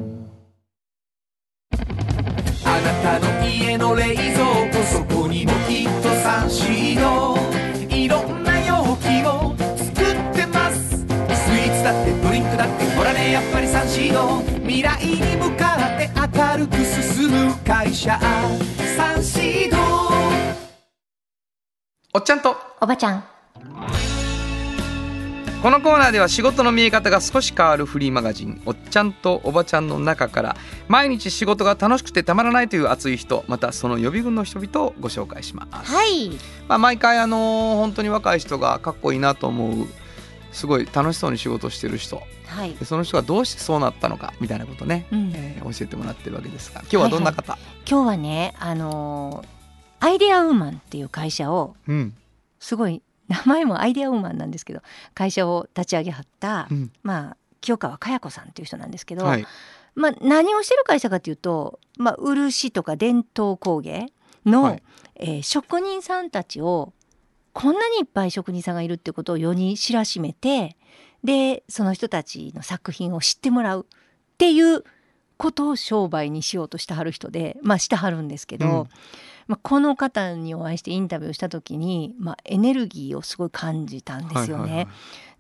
[2.65, 7.20] あなたの家の冷蔵庫そこにもきっとサンシード
[13.41, 18.19] やっぱりサンシード未来に向かって明るく進む会社。
[18.97, 19.79] サンシード
[22.13, 22.55] おっちゃんと。
[22.83, 23.25] おばちゃん。
[25.63, 30.57] このコーナーでは仕事の見え方が少し変わるフリーマガジン「おっちゃんとおばちゃん」の中から
[30.89, 35.93] 毎日仕事が楽しくてたまらないという熱い人またその予備軍の人々をご紹介します。
[35.95, 36.31] はい。
[36.67, 39.87] まあ、毎回あのー本当に若い人がかっこいいなと思う
[40.53, 42.23] すごい楽しそうに仕事してる人。
[42.47, 42.75] はい。
[42.75, 45.33] でその人がどうしてそうなったのかみたいなことね、うん。
[45.35, 47.57] えー教えてもらってるわけですが今日はどんな方、
[47.89, 52.15] 今日はねあのーアイデアウーマンっていう会社をうん。
[52.59, 54.83] すごい名前もアイデアウーマンなんですけど
[55.15, 56.93] 会社を立ち上げはった、うん。
[57.03, 59.47] まあ清川佳代子さんっていう人なんですけど、はい。
[59.95, 64.07] まあ、何をしてる会社かっていうと、まあ、漆とか伝統工芸
[64.47, 64.83] の、はい。
[65.17, 66.95] えー職人さんたちを
[67.61, 70.77] こんなにいっぱい職人さんがいるってことを世に知らしめて
[71.23, 73.97] でその人たちの作品を知ってもらうっ
[74.39, 74.83] ていう
[75.37, 78.89] ことを商売にしようとしてはる人でまあしてはるんですけど、うん
[79.47, 84.63] まあ、この方にお会いしてインタビューした時に、まあ、エネルギーをすごい感じたんですよね。
[84.63, 84.89] はいはいはい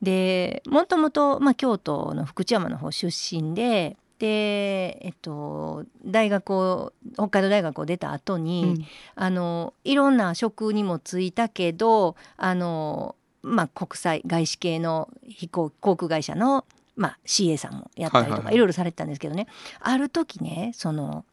[0.02, 8.86] でもともと、まあ、京都の福知山の方出身でで、えっと、大学を北海道大学を出た後に、うん。
[9.14, 18.54] あのいろんな職にも就いたけどあの、まあ、国際外資系の飛行航空会社の、まあ、CA さんもやったりとか、はいはいはい。
[18.54, 19.46] いろいろされてたんですけどね。
[19.80, 21.24] ある時ねその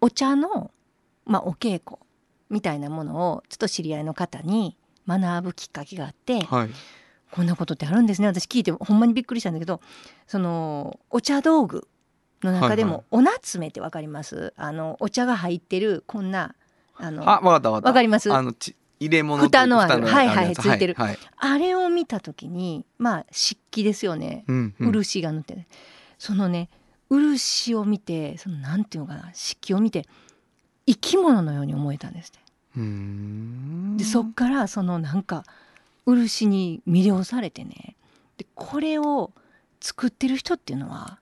[0.00, 0.72] お茶の、
[1.24, 1.98] まあ、お稽古
[2.50, 4.76] みたいなものをちょっと知り合いの方に
[5.06, 6.70] 学ぶきっかけがあって、はい。
[7.30, 8.26] こんなことってあるんですね。
[8.26, 9.80] 私聞いてほんまにびっくりしたんだけど
[10.26, 11.88] そのお茶道具
[12.42, 14.52] の中でもおなつめってわかります？
[14.56, 16.54] あのお茶が入ってるこんな
[16.96, 17.88] あのあわかったわかった。
[17.88, 18.32] わかります？
[18.32, 21.08] あのち入れ物蓋のある蓋はいはいやつついてるはい。
[21.08, 24.44] はいあれを見た時にまあ漆器ですよね。
[24.46, 24.92] うんうん。
[24.92, 25.64] 漆が塗ってる、
[26.18, 26.68] そのね
[27.10, 30.06] 漆を見てそのなんていうのかな漆器を見て
[30.86, 32.38] 生き物のように思えたんですね。
[33.96, 35.44] でそっからそのなんか
[36.06, 37.96] 漆に魅了されてね。
[38.38, 39.32] でこれを
[39.80, 41.18] 作ってる人っていうのは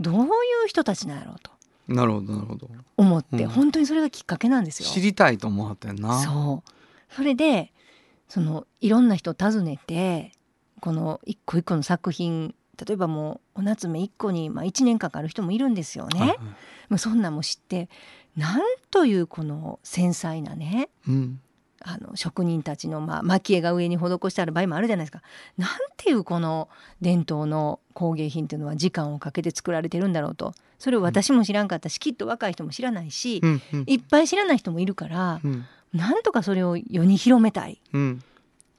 [0.00, 0.26] どうい
[0.64, 1.50] う人たちなんやろうと。
[1.88, 2.70] なるほどなるほど。
[2.96, 3.48] 思って、うん。
[3.48, 4.88] 本当にそれがきっかけなんですよ。
[4.88, 6.20] 知りたいと思ったよな。
[6.20, 7.14] そう。
[7.14, 7.72] それで
[8.28, 10.32] そのいろんな人を訪ねて
[10.80, 12.54] この一個一個の作品
[12.86, 16.20] 例えばもうお夏目一個にまあ1年かかる人もいるんですよね。
[16.20, 16.38] はいはい。
[16.90, 17.88] まあ、そんなんも知って
[18.36, 18.60] なん
[18.90, 21.40] というこの繊細なねうん
[21.90, 25.22] あの職人たちのまあ蒔絵が上に施してある場合もあるじゃないですか。
[25.56, 26.68] なんていうこの
[27.00, 30.54] 伝統の工芸品っていうのは時間をかけて作られてるんだろうと。
[30.78, 33.84] それを私も知らんかったしきっと若い人も知らないし、うんうん。
[33.86, 35.64] いっぱい知らない人もいるからうん。
[35.94, 37.80] なんとかそれを世に広めたい。
[37.94, 38.22] うん。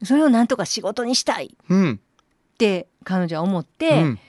[0.03, 1.47] それをなんとか仕事にしたい。
[1.47, 1.99] っうん。
[2.57, 4.19] て彼女は思っうて、ん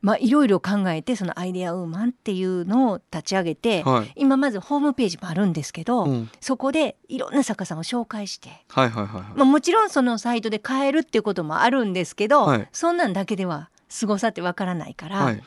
[0.00, 4.12] まあいろいろ考えてそのアイデアウーマンっていうのを立ち上げて、はい。
[4.16, 6.30] 今まずホームページもあるんですけど、うん。
[6.40, 9.22] そこでいろんな作家さんを紹介して、はいはいはいはい。
[9.36, 12.68] まあ、もちろんそのサイトで買えるっていうこともあるんですけど、はい。
[12.72, 15.42] そんなんだけでは凄さってわからないから、はい。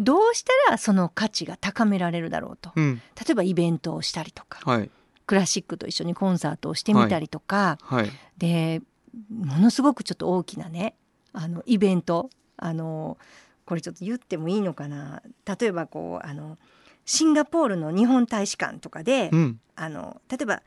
[0.00, 2.72] どうしたらその価値が高められるだろうと。
[2.74, 2.96] うん。
[2.96, 4.90] 例えばイベントをしたりとかはい。
[5.26, 8.10] クラシックと一緒にコンサートをしてみたりとか、はい。
[8.36, 8.82] で
[9.30, 10.94] ものすごくちょっと大きなね
[11.32, 13.16] あのイベントあの
[13.64, 15.22] これちょっと言ってもいいのかな。
[15.46, 16.58] 例えばこうあの
[17.04, 19.60] シンガポールの日本大使館とかで、うん。
[19.76, 20.62] あの例えば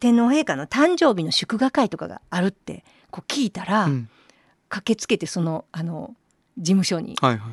[0.00, 4.08] 天皇陛下の誕生日の祝賀会とかがあるってこう聞いたら、うん。
[4.68, 6.14] 駆けつけてそのあの
[6.56, 7.52] 事務所にはいはい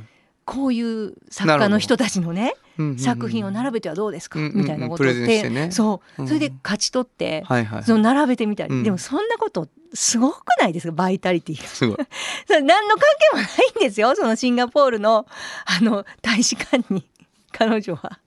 [0.50, 2.56] こういう作家の人たちのね
[2.97, 5.72] 作品を並べてはどうですか、みたいなことをプレゼンしてね。
[5.72, 6.28] そう、うん。
[6.28, 7.84] それで勝ち取って、はいはい。
[7.84, 8.84] その並べてみたり、うん。
[8.84, 10.93] でもそんなことすごくないですか？
[10.93, 11.62] バイタリティ。
[11.62, 11.68] が。
[11.68, 11.97] すごい。
[12.47, 14.16] それ何の関係もないんですよ。
[14.16, 15.28] そのシンガポールの
[15.66, 17.06] あの大使館に。
[17.52, 18.20] 彼女は。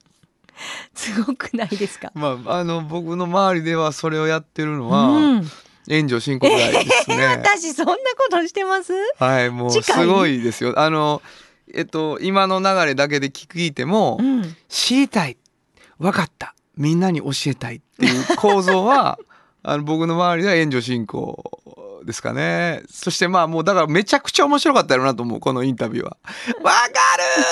[0.95, 2.13] すごくないですか？
[2.15, 5.51] まああの僕の周りではそれをやってるのは、うん、
[5.89, 7.27] 援助申告ぐらいですね。
[7.27, 8.01] 私そんなこ
[8.31, 8.93] としてます？
[9.19, 10.79] はいもうすごいですよ。
[10.79, 11.21] あの
[11.75, 15.37] えっと今の流れだけで聞いても、うん、知りたい
[15.99, 19.19] 分かったみんなに教えたいっていう構造は
[19.63, 21.63] あの僕の周りでは援助進行
[22.05, 26.17] ですかねそしてまあもうだからめちゃくちゃ面白かったよなと思うこのインタビューは。
[26.59, 26.91] 分かる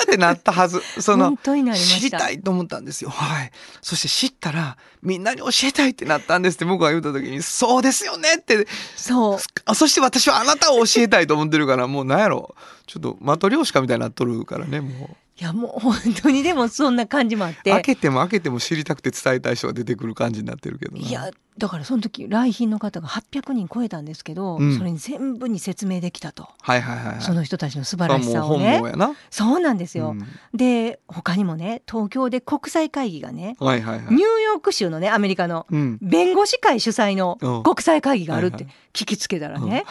[0.03, 1.37] ってなったはずその。
[1.37, 3.09] 知りたいと思ったんですよ。
[3.09, 3.51] はい。
[3.81, 9.39] そして知ったらみんなに教えたいってなったんですって僕が言った時にそうですよねってそう。
[9.65, 12.55] あそして私はあなたを教えたいと思ってるからもうなんやろ
[12.85, 17.71] ちょっとマトリョーシカみたいになっとるからねもいやもう本当にでもそんな感じもあっうて。
[17.71, 21.01] 開けても開けても知りたくて伝えたい人が出てくる感じになってるけどな。
[21.01, 24.77] いやだからその時来賓の方が800人超えたんですけど、うん。
[24.77, 27.21] それに全部に説明できたと、はいはいはいはい。
[27.21, 28.81] その人たちの素そ晴らしさをね。
[29.29, 29.73] そうな。
[29.73, 30.27] んですよ、うん。
[30.53, 34.13] で他にもね東京で国際会議がねはいはいはい。
[34.13, 35.97] ニューヨーク州のねアメリカのうん。
[36.01, 37.63] 弁護士会主催のうん。
[37.63, 38.55] 国際会議があるって。
[38.55, 39.85] はいは聞きつけたらね、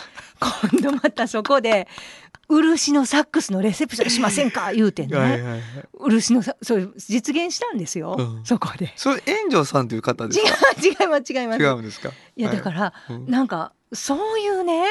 [0.73, 1.89] 今度またそこで
[2.49, 4.73] 漆のサックスのレセプションしませんか？
[4.75, 5.63] 言うてね、はいはいはい。
[5.99, 8.41] 漆のさそれ実現したんですよ、うん。
[8.45, 8.93] そこで。
[8.97, 10.59] それ炎上さんという方で違すか？
[10.77, 11.63] う違います違います。
[11.63, 12.11] 違うんですか？
[12.37, 13.27] いやだから、うん。
[13.31, 14.85] なんかそういうね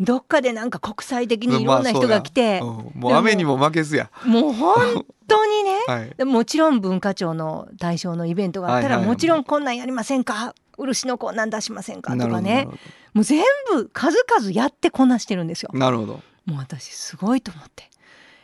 [0.00, 3.00] どっかでなんか国際的にいろんな人が来て、まあそうん。
[3.00, 4.10] もう雨にも負けずや。
[4.24, 6.12] もう本当にね はい。
[6.16, 9.08] でもちろん文化庁の対象のイベントがあったら、はいはいはい。
[9.08, 10.54] もちろんこんなんやりませんか？
[10.86, 12.16] 漆のこんなん出しませんか？
[12.16, 12.68] とかね。
[13.14, 15.70] もう全部数々やってこなしてるんですよ。
[15.74, 16.20] なるほど。
[16.44, 17.90] もう私すごいと思って。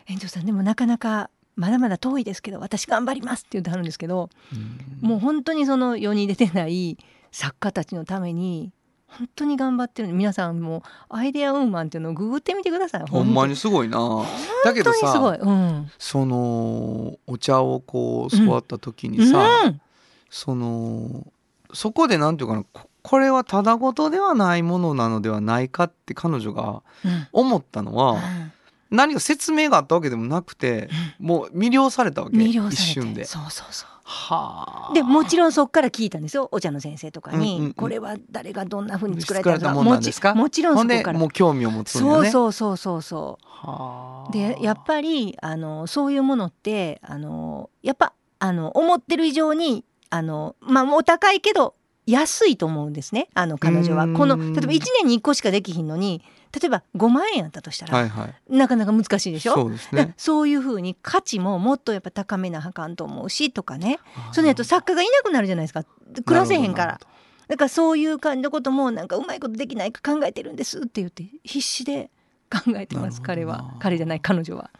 [0.06, 4.30] 園長さんでもなかなかまだまだ遠いですけど私頑張りますって言ってはるんですけど、
[5.00, 6.98] もう本当にその世に出てない
[7.32, 8.72] 作家たちのために
[9.06, 10.12] 本当に頑張ってる。
[10.12, 13.02] 皆さんもアイデアウーマンっていうのをググってみてください。
[13.08, 13.98] ほんまにすごいな。
[14.64, 15.38] だけど本当にすごい。
[15.38, 15.90] さうん。
[15.98, 19.80] そのお茶をこう育った時にさ、うん。
[20.30, 21.26] その
[21.72, 27.26] そこでなんていうかなここれはただごとではないものなのではないかって彼女がうん。
[27.32, 28.18] 思ったのは、
[28.90, 32.82] 何か説明があったわけでもなくて、もう魅了されたわけ魅了されて。
[32.82, 33.24] 一瞬で。
[33.24, 33.88] そうそうそう。
[34.02, 34.94] はあ。
[34.94, 37.72] でもちろんそこから聞いたんですよお茶の先生とかに、うんうんうん。
[37.74, 40.34] これは誰がどんな風に作られたもんなんですか？
[40.34, 41.18] もちろんそこから。
[41.18, 42.30] もう興味を持つんだそうよね。
[42.30, 43.46] そうそうそうそう。
[43.46, 44.32] はあ。
[44.32, 51.74] でやっぱりあのそういうものってあのやっぱあの思ってる以上にあのまあお高いけど
[52.06, 53.28] 安いと思うんですね。
[53.34, 54.08] あの彼女は。
[54.08, 56.22] この例えば1年に1個しかできひんのに
[56.58, 58.56] 例えば5万円やったとしたら、はいはい。
[58.56, 59.54] なかなか難しいでしょ？
[59.54, 60.14] そうですね。
[60.16, 63.98] そういうふうに価値ももっとやっぱ高めなあかんと思うしとかね。
[64.32, 65.84] そのやと作家がいなくなるじゃないですか。
[66.24, 67.00] 暮らせへんから。
[67.48, 72.10] だからそういう感じのこともなんかうまいことできないか考えてるんですって言って必死で
[72.50, 73.74] 考えてます彼は。
[73.80, 74.70] 彼じゃない彼女は。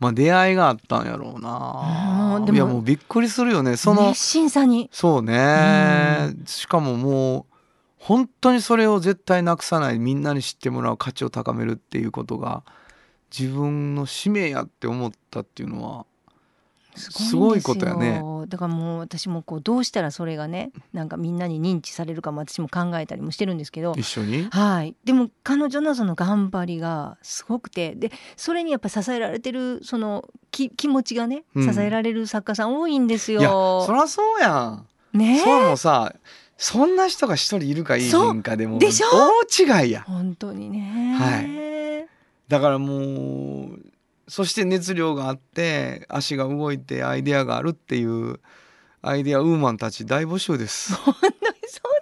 [0.00, 2.44] まあ出会いがあったんやろううな。
[2.50, 3.76] いやもうびっくりするよね。
[3.76, 7.44] その熱心さにそうね、しかももう
[7.98, 12.62] 本当にそれを絶対なくさないみんなに知ってもらう価値を高めるっていうことが
[13.36, 16.06] 自分の使命やって思ったっていうのは
[17.00, 18.22] すごいことやね。
[18.48, 23.94] だからもう私もこうどうしたらそれがねなんかみんなに認知されるかも私も考えたりもしてるんですけど。
[23.96, 24.48] 一緒に？
[24.50, 31.74] はい、でも彼女のその頑張りがすごくてでそれにやっぱ支えられてるそのき気持ちがねうん。
[31.74, 33.84] 支えられる作家さん多いんですいやよ。
[33.86, 34.82] そりゃそうや
[35.14, 35.40] ん、ね？
[35.40, 36.14] それもさ
[36.56, 39.06] そんな人が一人いるかいいんかでもでしょ？
[39.56, 40.02] 大違いや。
[40.02, 41.16] 本当にね。
[41.18, 42.06] は
[42.48, 43.80] だからもう
[44.30, 48.38] そして熱量があって足が動いてアイデアがあるっていう
[49.02, 50.94] アイデアウーマンたち大募集です。
[50.94, 51.28] そうで
[51.68, 51.99] すね。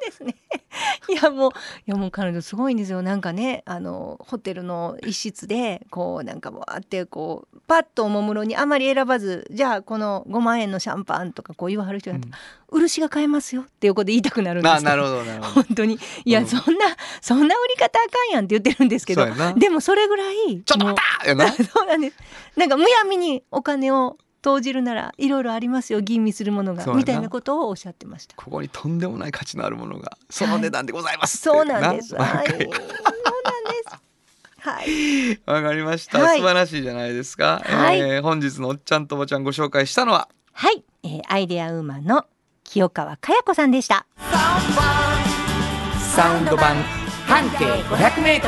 [1.09, 1.55] いやもうい
[1.87, 3.03] やもう彼女すごいんですよ。
[3.03, 15.55] なんかねあのホテルの一室でこうなんかもうあってこうパッとおもむろにあまり選ばずじゃあこの5万円のシャンパンとかこう言わはる人になったら、漆が買えますよって横で言いたくなるんですけあなるほどなるほど。
[15.63, 15.99] 本当に。
[16.25, 16.47] いや、うん。
[16.47, 16.87] そんな
[17.21, 19.27] そんな売り方あかんやんって言ってるんですけど。
[19.57, 21.51] でもそれぐらいちょっと待ったやな。
[21.53, 22.17] そうなんです。
[22.57, 28.37] なんかむやみにお金を投じるならいろいろありますよ吟味するものがみたいなことをおっしゃってました。
[28.37, 31.45] ここにとんでもない価値のあるものがその値段でございますって。
[31.49, 32.15] そうなんです。
[32.15, 32.25] な。
[32.25, 32.47] はい。
[32.47, 33.99] 毎回そうなんです。
[34.61, 35.41] はい。
[35.47, 36.39] わかりました、はい。
[36.39, 38.01] 素晴らしいじゃないですか、はい。
[38.01, 40.29] えー本日のおっちゃんとおばちゃんご紹介したのは？
[40.53, 42.25] はい、えー、アイデアウーマンの
[42.65, 44.07] 清川佳代子さんでした。
[46.15, 46.77] サウンド版
[47.27, 48.41] 半径 500m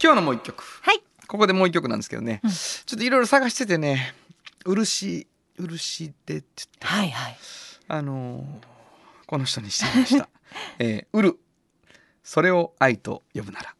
[0.00, 0.62] 今日のもう一曲。
[0.82, 2.50] はいここでもう一曲なんですけどね、うん。
[2.50, 4.14] ちょっといろいろ探しててね
[4.64, 6.86] 漆漆でって言って。
[6.86, 7.38] はいはい。
[7.86, 8.78] あのー
[9.28, 10.28] この人にしてみました
[10.80, 11.38] 「えー、うる。
[12.24, 13.74] それを愛と呼ぶなら」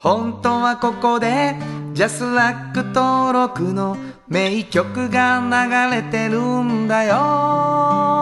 [0.00, 1.54] 本当はここで
[1.92, 8.19] ジャスラック登録の名曲が流れてるんだよ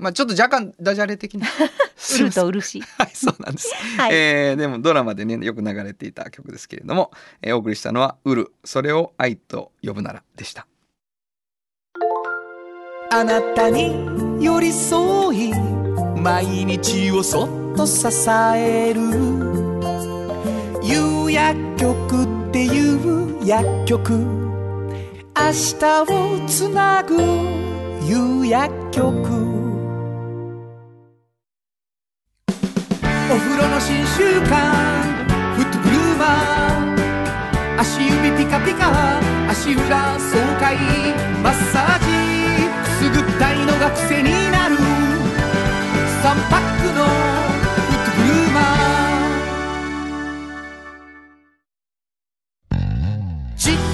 [0.00, 1.46] まあちょっと若干ダジャレ的な。
[2.16, 3.72] ウルと漆はいそうなんです。
[3.98, 7.10] はい、えーでもドラマでねよく流れていた曲ですけれども、
[7.42, 8.52] えーお送りしたのは「ウル。
[8.64, 10.66] それを愛と呼ぶなら」でした。
[13.12, 13.94] あなたに
[14.40, 15.52] 寄り添い
[16.16, 18.06] 毎日をそっと支
[18.56, 19.00] える。
[20.82, 24.12] 夕薬局っていう薬局。
[25.36, 27.16] 明日をつなぐ
[28.04, 29.49] 夕薬局
[33.32, 34.58] お風呂の新習慣。
[35.54, 38.90] フットグルーマー足指ピカピカ
[39.48, 40.76] 足裏爽快
[41.40, 42.06] マッサージ。
[42.82, 44.74] くすぐったいのが癖になる。
[44.74, 47.19] 3パックの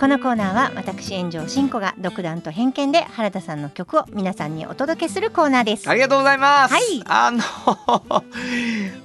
[0.00, 5.90] このコーナーは私炎上真子が独断と偏見で原田さんの曲を皆さんにお届けするコーナーです。
[5.90, 7.02] ありがとうございます、はい。
[7.04, 7.42] あの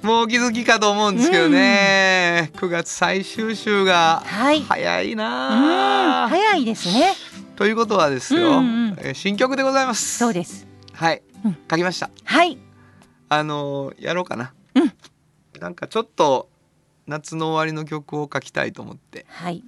[0.02, 4.62] もうお気づきかと思うんですけどね、9月最終週がはい。
[4.62, 7.12] 早いうんなあ、早いですね。
[7.56, 10.16] ということはですよ、うんうんえー新曲でございます。
[10.16, 10.66] そうです。
[10.94, 11.58] はい、うん。
[11.70, 12.08] 書きました。
[12.24, 12.56] はい。
[13.28, 14.92] あのーやろうかな、うん。
[15.60, 16.48] なんかちょっと
[17.06, 19.26] 夏の終わりの曲を書きたいと思って。
[19.28, 19.62] はい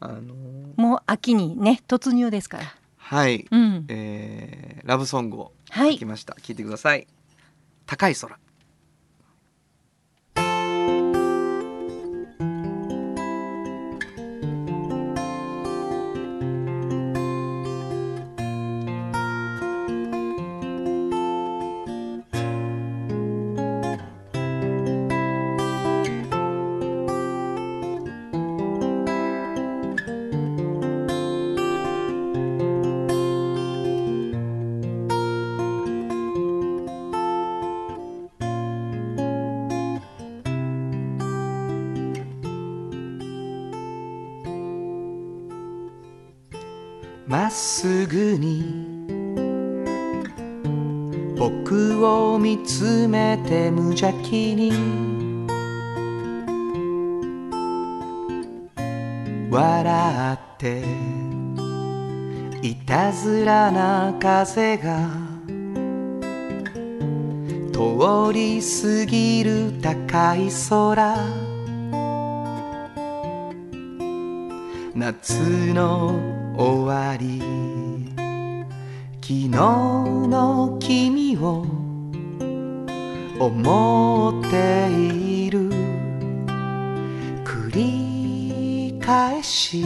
[0.00, 2.64] あのーもう秋にね突入ですから。
[2.96, 3.84] はい、うん。
[3.88, 5.92] えーラブソングをはい。
[5.92, 7.06] 書きました、聞いてください。
[7.86, 8.38] 高い空
[52.70, 54.72] を見つめて無邪気に。
[59.50, 60.84] 笑って
[62.62, 65.08] いたずらな風が。
[67.72, 71.16] 通り過ぎる高い空。
[74.94, 75.32] 夏
[75.72, 76.14] の
[76.56, 77.40] 終わり。
[79.20, 81.79] 昨日の君を
[83.40, 85.70] 思っている。
[87.42, 89.82] 繰り返し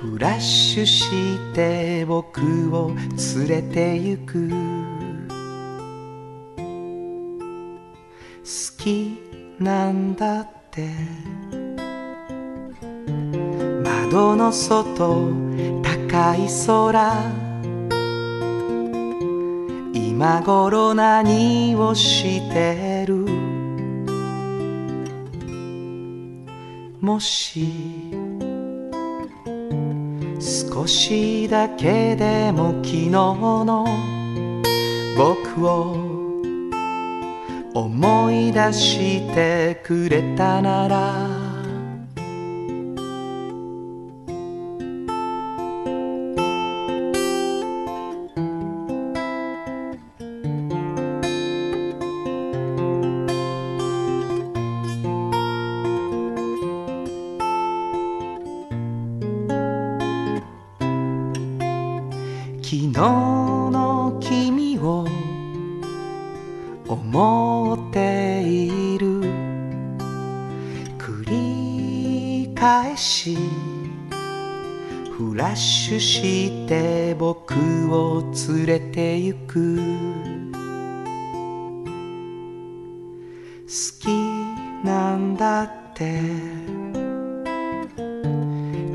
[0.00, 1.04] フラッシュし
[1.54, 2.40] て僕
[2.76, 2.90] を
[3.36, 4.50] 連れて行く。
[8.40, 9.20] 好き
[9.60, 10.88] なんだって。
[13.84, 15.32] 窓の外
[15.84, 17.37] 高い空。
[20.18, 23.24] 今頃何をしてる？
[27.00, 27.72] もし
[30.40, 33.86] 少しだけでも昨日の
[35.16, 35.94] 僕を
[37.72, 41.47] 思い出してくれたなら
[72.58, 73.36] 返し。
[75.16, 77.54] フラッシュして僕
[77.92, 79.76] を連れて行く。
[83.66, 84.08] 好き
[84.84, 86.20] なんだって。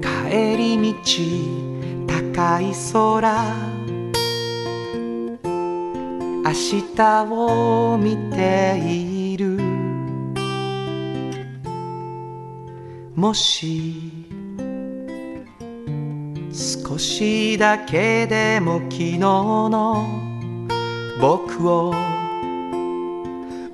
[0.01, 0.97] 帰り道
[2.07, 3.83] 高い空。
[6.45, 6.51] 明
[6.95, 9.12] 日を見てい
[13.23, 14.11] もし
[16.51, 20.05] 少しだけでも昨日の
[21.21, 21.93] 僕を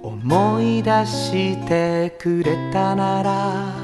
[0.04, 3.79] 思い出してくれたなら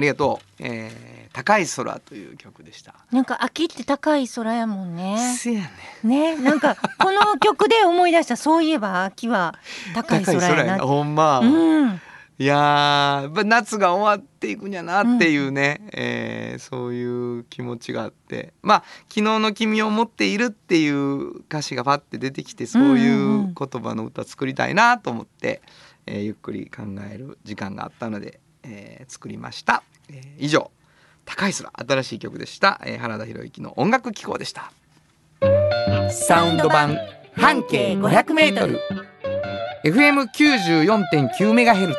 [0.00, 2.92] ありがとう、えー高い空という曲でした。
[3.12, 5.16] なんか秋って高い空やもんね。
[5.36, 5.60] せや
[6.02, 8.36] ねね、なんかこの曲で思い出した。
[8.36, 9.54] そういえば秋は
[9.94, 10.78] 高い空やな。
[10.84, 12.00] ほんま、うん、
[12.38, 18.52] いや夏が終わっていくんやなっていうね、えーそういう気持ちがあって。
[18.62, 25.62] まあ「昨日の君を持っている」っていう歌詞がパッて出てきてそういう言葉の歌作りたいなと思って、
[26.06, 30.70] えーゆっくり考える時間があったので、えー作りました、えー以上
[31.24, 34.72] 「高い空」新しい曲でした、えー原田博之の音楽機構でした。
[36.10, 36.98] サウンド版
[37.36, 38.78] 半径 500m
[39.84, 41.98] FM94.9 メガヘルツ。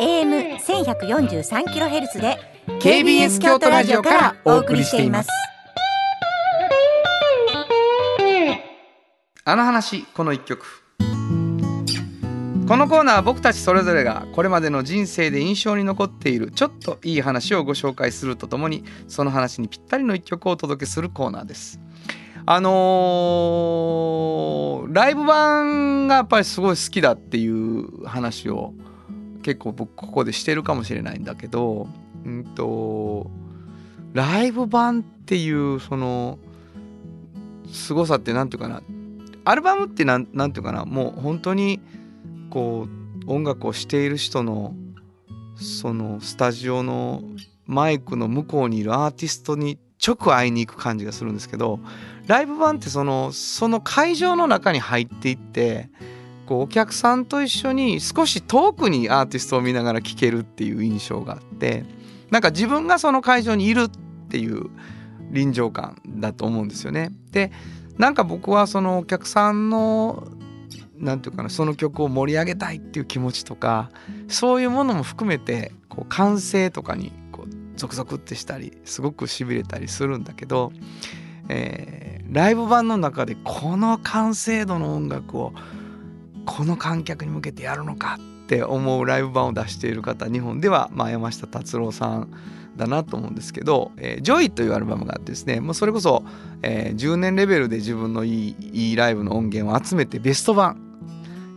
[0.00, 2.38] AM 1143キロヘルツで
[2.80, 5.28] KBS 京都ラジオからお送りしています。
[9.44, 10.83] あの話この一曲
[12.66, 21.78] このコーナーは僕たちそれぞれがこれまでの人生で印象に残っているちょっといい話をご紹介するとともにその話にぴったりの一曲をお届けするコーナーです。
[22.46, 28.72] あのーライブ版がやっぱりすごい好きだっていう話を
[29.42, 31.88] 結構僕ここでしてるかもしれないんだけど
[32.24, 33.30] うんと
[34.14, 36.38] ライブ版っていうその
[37.70, 38.82] 凄さって何ていうかな
[39.44, 41.80] アルバムってなんなんていうかなもう本当に
[42.50, 42.86] こ
[43.26, 44.74] う音楽をしている人の
[45.56, 47.22] そのスタジオの
[47.66, 51.80] マイクの向こうにいるアーティストに直会いに行く感じがするんですけど
[52.26, 55.88] ライブ版ってそのその会場の中に入っていって
[56.46, 61.84] こうお客さんと一緒に少し遠くにアーティストを見ながら聴けるっていう印象があって
[62.30, 64.70] なんか自分がその会場にいるっていう
[65.30, 67.10] 臨場感だと思うんですよね。
[67.30, 67.50] で
[67.96, 70.26] なんか僕はそのお客さんの
[71.04, 73.90] なんていうかなその曲を盛り上げたいっていう気持ちとか
[74.28, 80.72] そういうものも含めてこう歓声とかにこうゾクゾクってしたりすごくしびれたりするんだけど、
[81.48, 85.52] えーライブ版の中でこの完成度の音楽を
[86.46, 92.30] この観客に向けてやるのかって思うライブ版を出している方日本では、まあ、山下達郎さん
[92.76, 96.24] だなと思うんですけど「えー、ジョイというアルバムがあってですねもうそれこそ、
[96.62, 100.83] えー10年レベルで自分のいいいいライブの音源を集めてベスト盤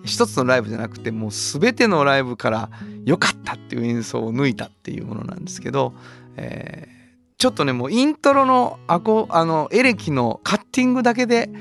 [0.08, 2.70] 一つのライブじゃなくてもう全てのライブから
[3.06, 5.94] 良かったっていう演奏を抜いたっていうものなんですけど、
[6.38, 6.98] えー
[7.40, 11.52] ちょっとねもうイントロのアコあのエレキのカッティングだけで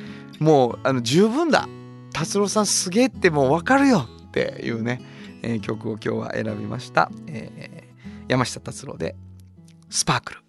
[0.41, 1.69] もうあの十分だ。
[2.15, 5.03] 達郎さんすげえってもう分かるよっていうね、
[5.43, 7.87] えー曲を今日は選びました、えー
[8.27, 9.15] 山下達郎で
[9.91, 10.41] 「スパークル。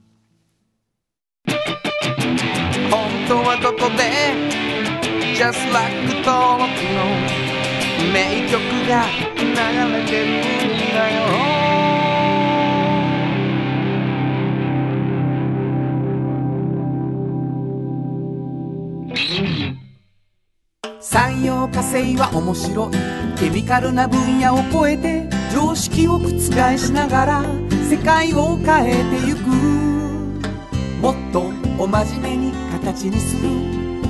[2.90, 4.04] 本当はここで
[5.36, 5.94] Just like
[6.26, 7.47] 登録の
[8.12, 9.06] 名曲が
[9.38, 9.44] 流
[9.94, 11.18] れてるんだよ。
[21.00, 22.92] 産業化成は面白い。
[23.38, 26.30] ケミカルな分野を超えて常識を覆
[26.78, 27.44] しながら
[27.90, 29.48] 世界を変えてゆく。
[31.02, 33.50] もっとお真面目に形にする。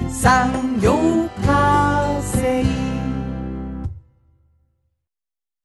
[0.09, 2.63] 産業化成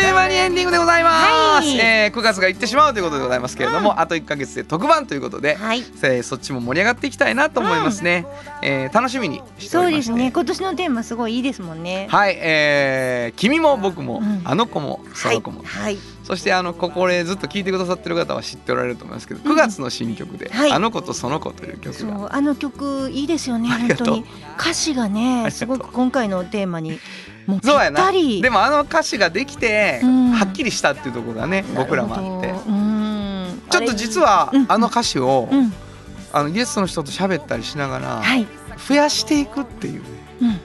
[0.00, 1.78] いう間にエンディングでございます、はい。
[1.78, 5.80] えー9月が行ってしまうということでございますけれども、あと1か月で特番ということで、はい。
[6.02, 8.26] えーそっちも盛り上がっていきたいなと思いますね、
[8.62, 10.30] えー楽しみにしておそうですね。
[10.32, 12.08] 今年のテーマすごいいいですもんね。
[12.10, 14.42] はい、えー君も僕も、うん。
[14.44, 15.98] あの子もその子も、はい。
[16.24, 20.72] そしてあのここでずっと聞いてくださってる方は知っておられると思いますけど9月の新曲で「はい。
[20.72, 23.68] あの子とその子」という曲が、そうあの曲いいですよね。
[23.68, 24.24] 本当に。
[24.58, 26.98] 歌詞がりねすごく今回のテーマに
[27.62, 28.10] そうやな。
[28.12, 30.30] でもあの歌詞ができて、うん。
[30.30, 32.54] はっきりしたっていうところがね僕らもあって。
[33.70, 34.66] ちょっと実はうん。
[34.68, 35.72] あの歌詞を、うん。
[36.32, 38.46] あのゲストの人と喋ったりしながら、はい。
[38.88, 40.02] 増やしていくっていう
[40.42, 40.60] うん。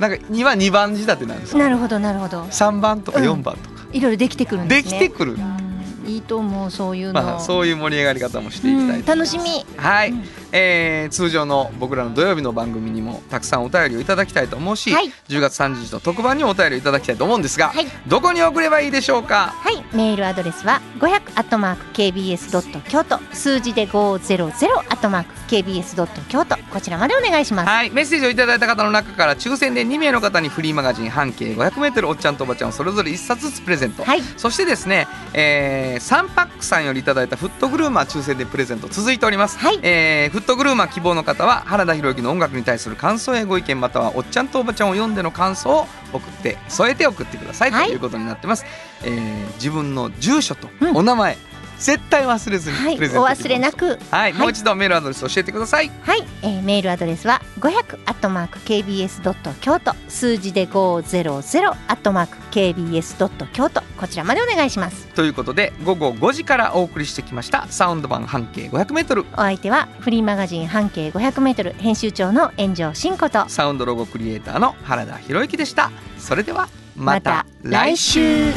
[0.00, 1.58] なんか2は2番仕立てなんですよ。
[1.58, 2.42] なるほどなるほど。
[2.42, 4.98] 3番とかうん4番とか、いろいろできてくるんでですね。
[4.98, 5.64] きてくる、うん。
[6.06, 9.64] いいと思うそういうの、まあ、そういう盛り上がり方もしていきたい楽しみ。
[9.76, 10.24] はい、うん
[10.56, 15.12] えー通常の僕らの土曜日の番組にもたくさんお便りをいただきたいと思うし、はい。
[15.28, 17.86] 10月30日の特番にもお便りをいただきたいと思うんですが、はい。
[18.06, 19.52] どこに送ればいいでしょうか？
[19.58, 23.18] はい、メールアドレスは500アットマーク KBS ドット京都。
[23.32, 26.56] 数字で500アットマーク KBS ドット京都。
[26.72, 27.68] こちらまでお願いします。
[27.68, 39.78] はい、メッセージをいただいた方の中から抽選で2名の方にフリーマガジン半径 500m おっちゃんとおばちゃんをそれぞれ1冊ずつプレゼント、はい、そしてですね、えー、サンパックさんよりいただいたフットグルーマー抽選でプレゼント続いております、はい。
[39.82, 48.64] えーフットグルーマー希望の方は原田博之の音楽に対する感想やご意見またはおっちゃんとおばちゃんを読んでの感想を送って添えて送ってください、はいということになってます、
[49.04, 51.38] えー自分の住所とうんお名前、
[51.78, 53.98] 絶対忘れずにはい、お忘れなく。
[54.10, 55.90] はい、もうはい一度メールアドレス教えてください。
[56.02, 59.94] はい、えーメールアドレスは500アットマーク KBS ドット京都。
[60.08, 63.82] 数字で500アットマーク KBS ドット京都。
[63.98, 65.06] こちらまでお願いします。
[65.08, 73.48] ということで午後5時からお送りしてきましたサウンド版半径 500m お相手はフリーマガジン半径500メートル編集長の炎上真子と。
[73.48, 75.90] サウンドロゴクリエイターの原田博之でした。
[76.18, 78.52] それではまたまた来週。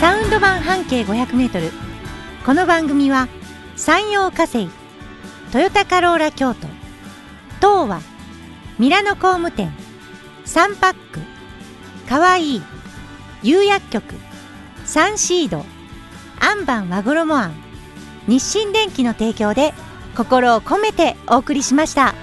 [0.00, 1.85] サウンド版半径500メートル
[2.46, 3.26] この番組は
[3.74, 4.68] 山陽火星
[5.50, 6.68] トヨタカローラ京都
[7.56, 8.00] 東和
[8.78, 9.72] ミラノ工務店
[10.44, 11.18] サンパック
[12.08, 12.62] かわいい
[13.42, 14.14] 釉薬局
[14.84, 15.64] サンシード
[16.38, 17.54] アンバン和衣あん
[18.28, 19.74] 日清電機の提供で
[20.16, 22.14] 心を込めてお送りしました。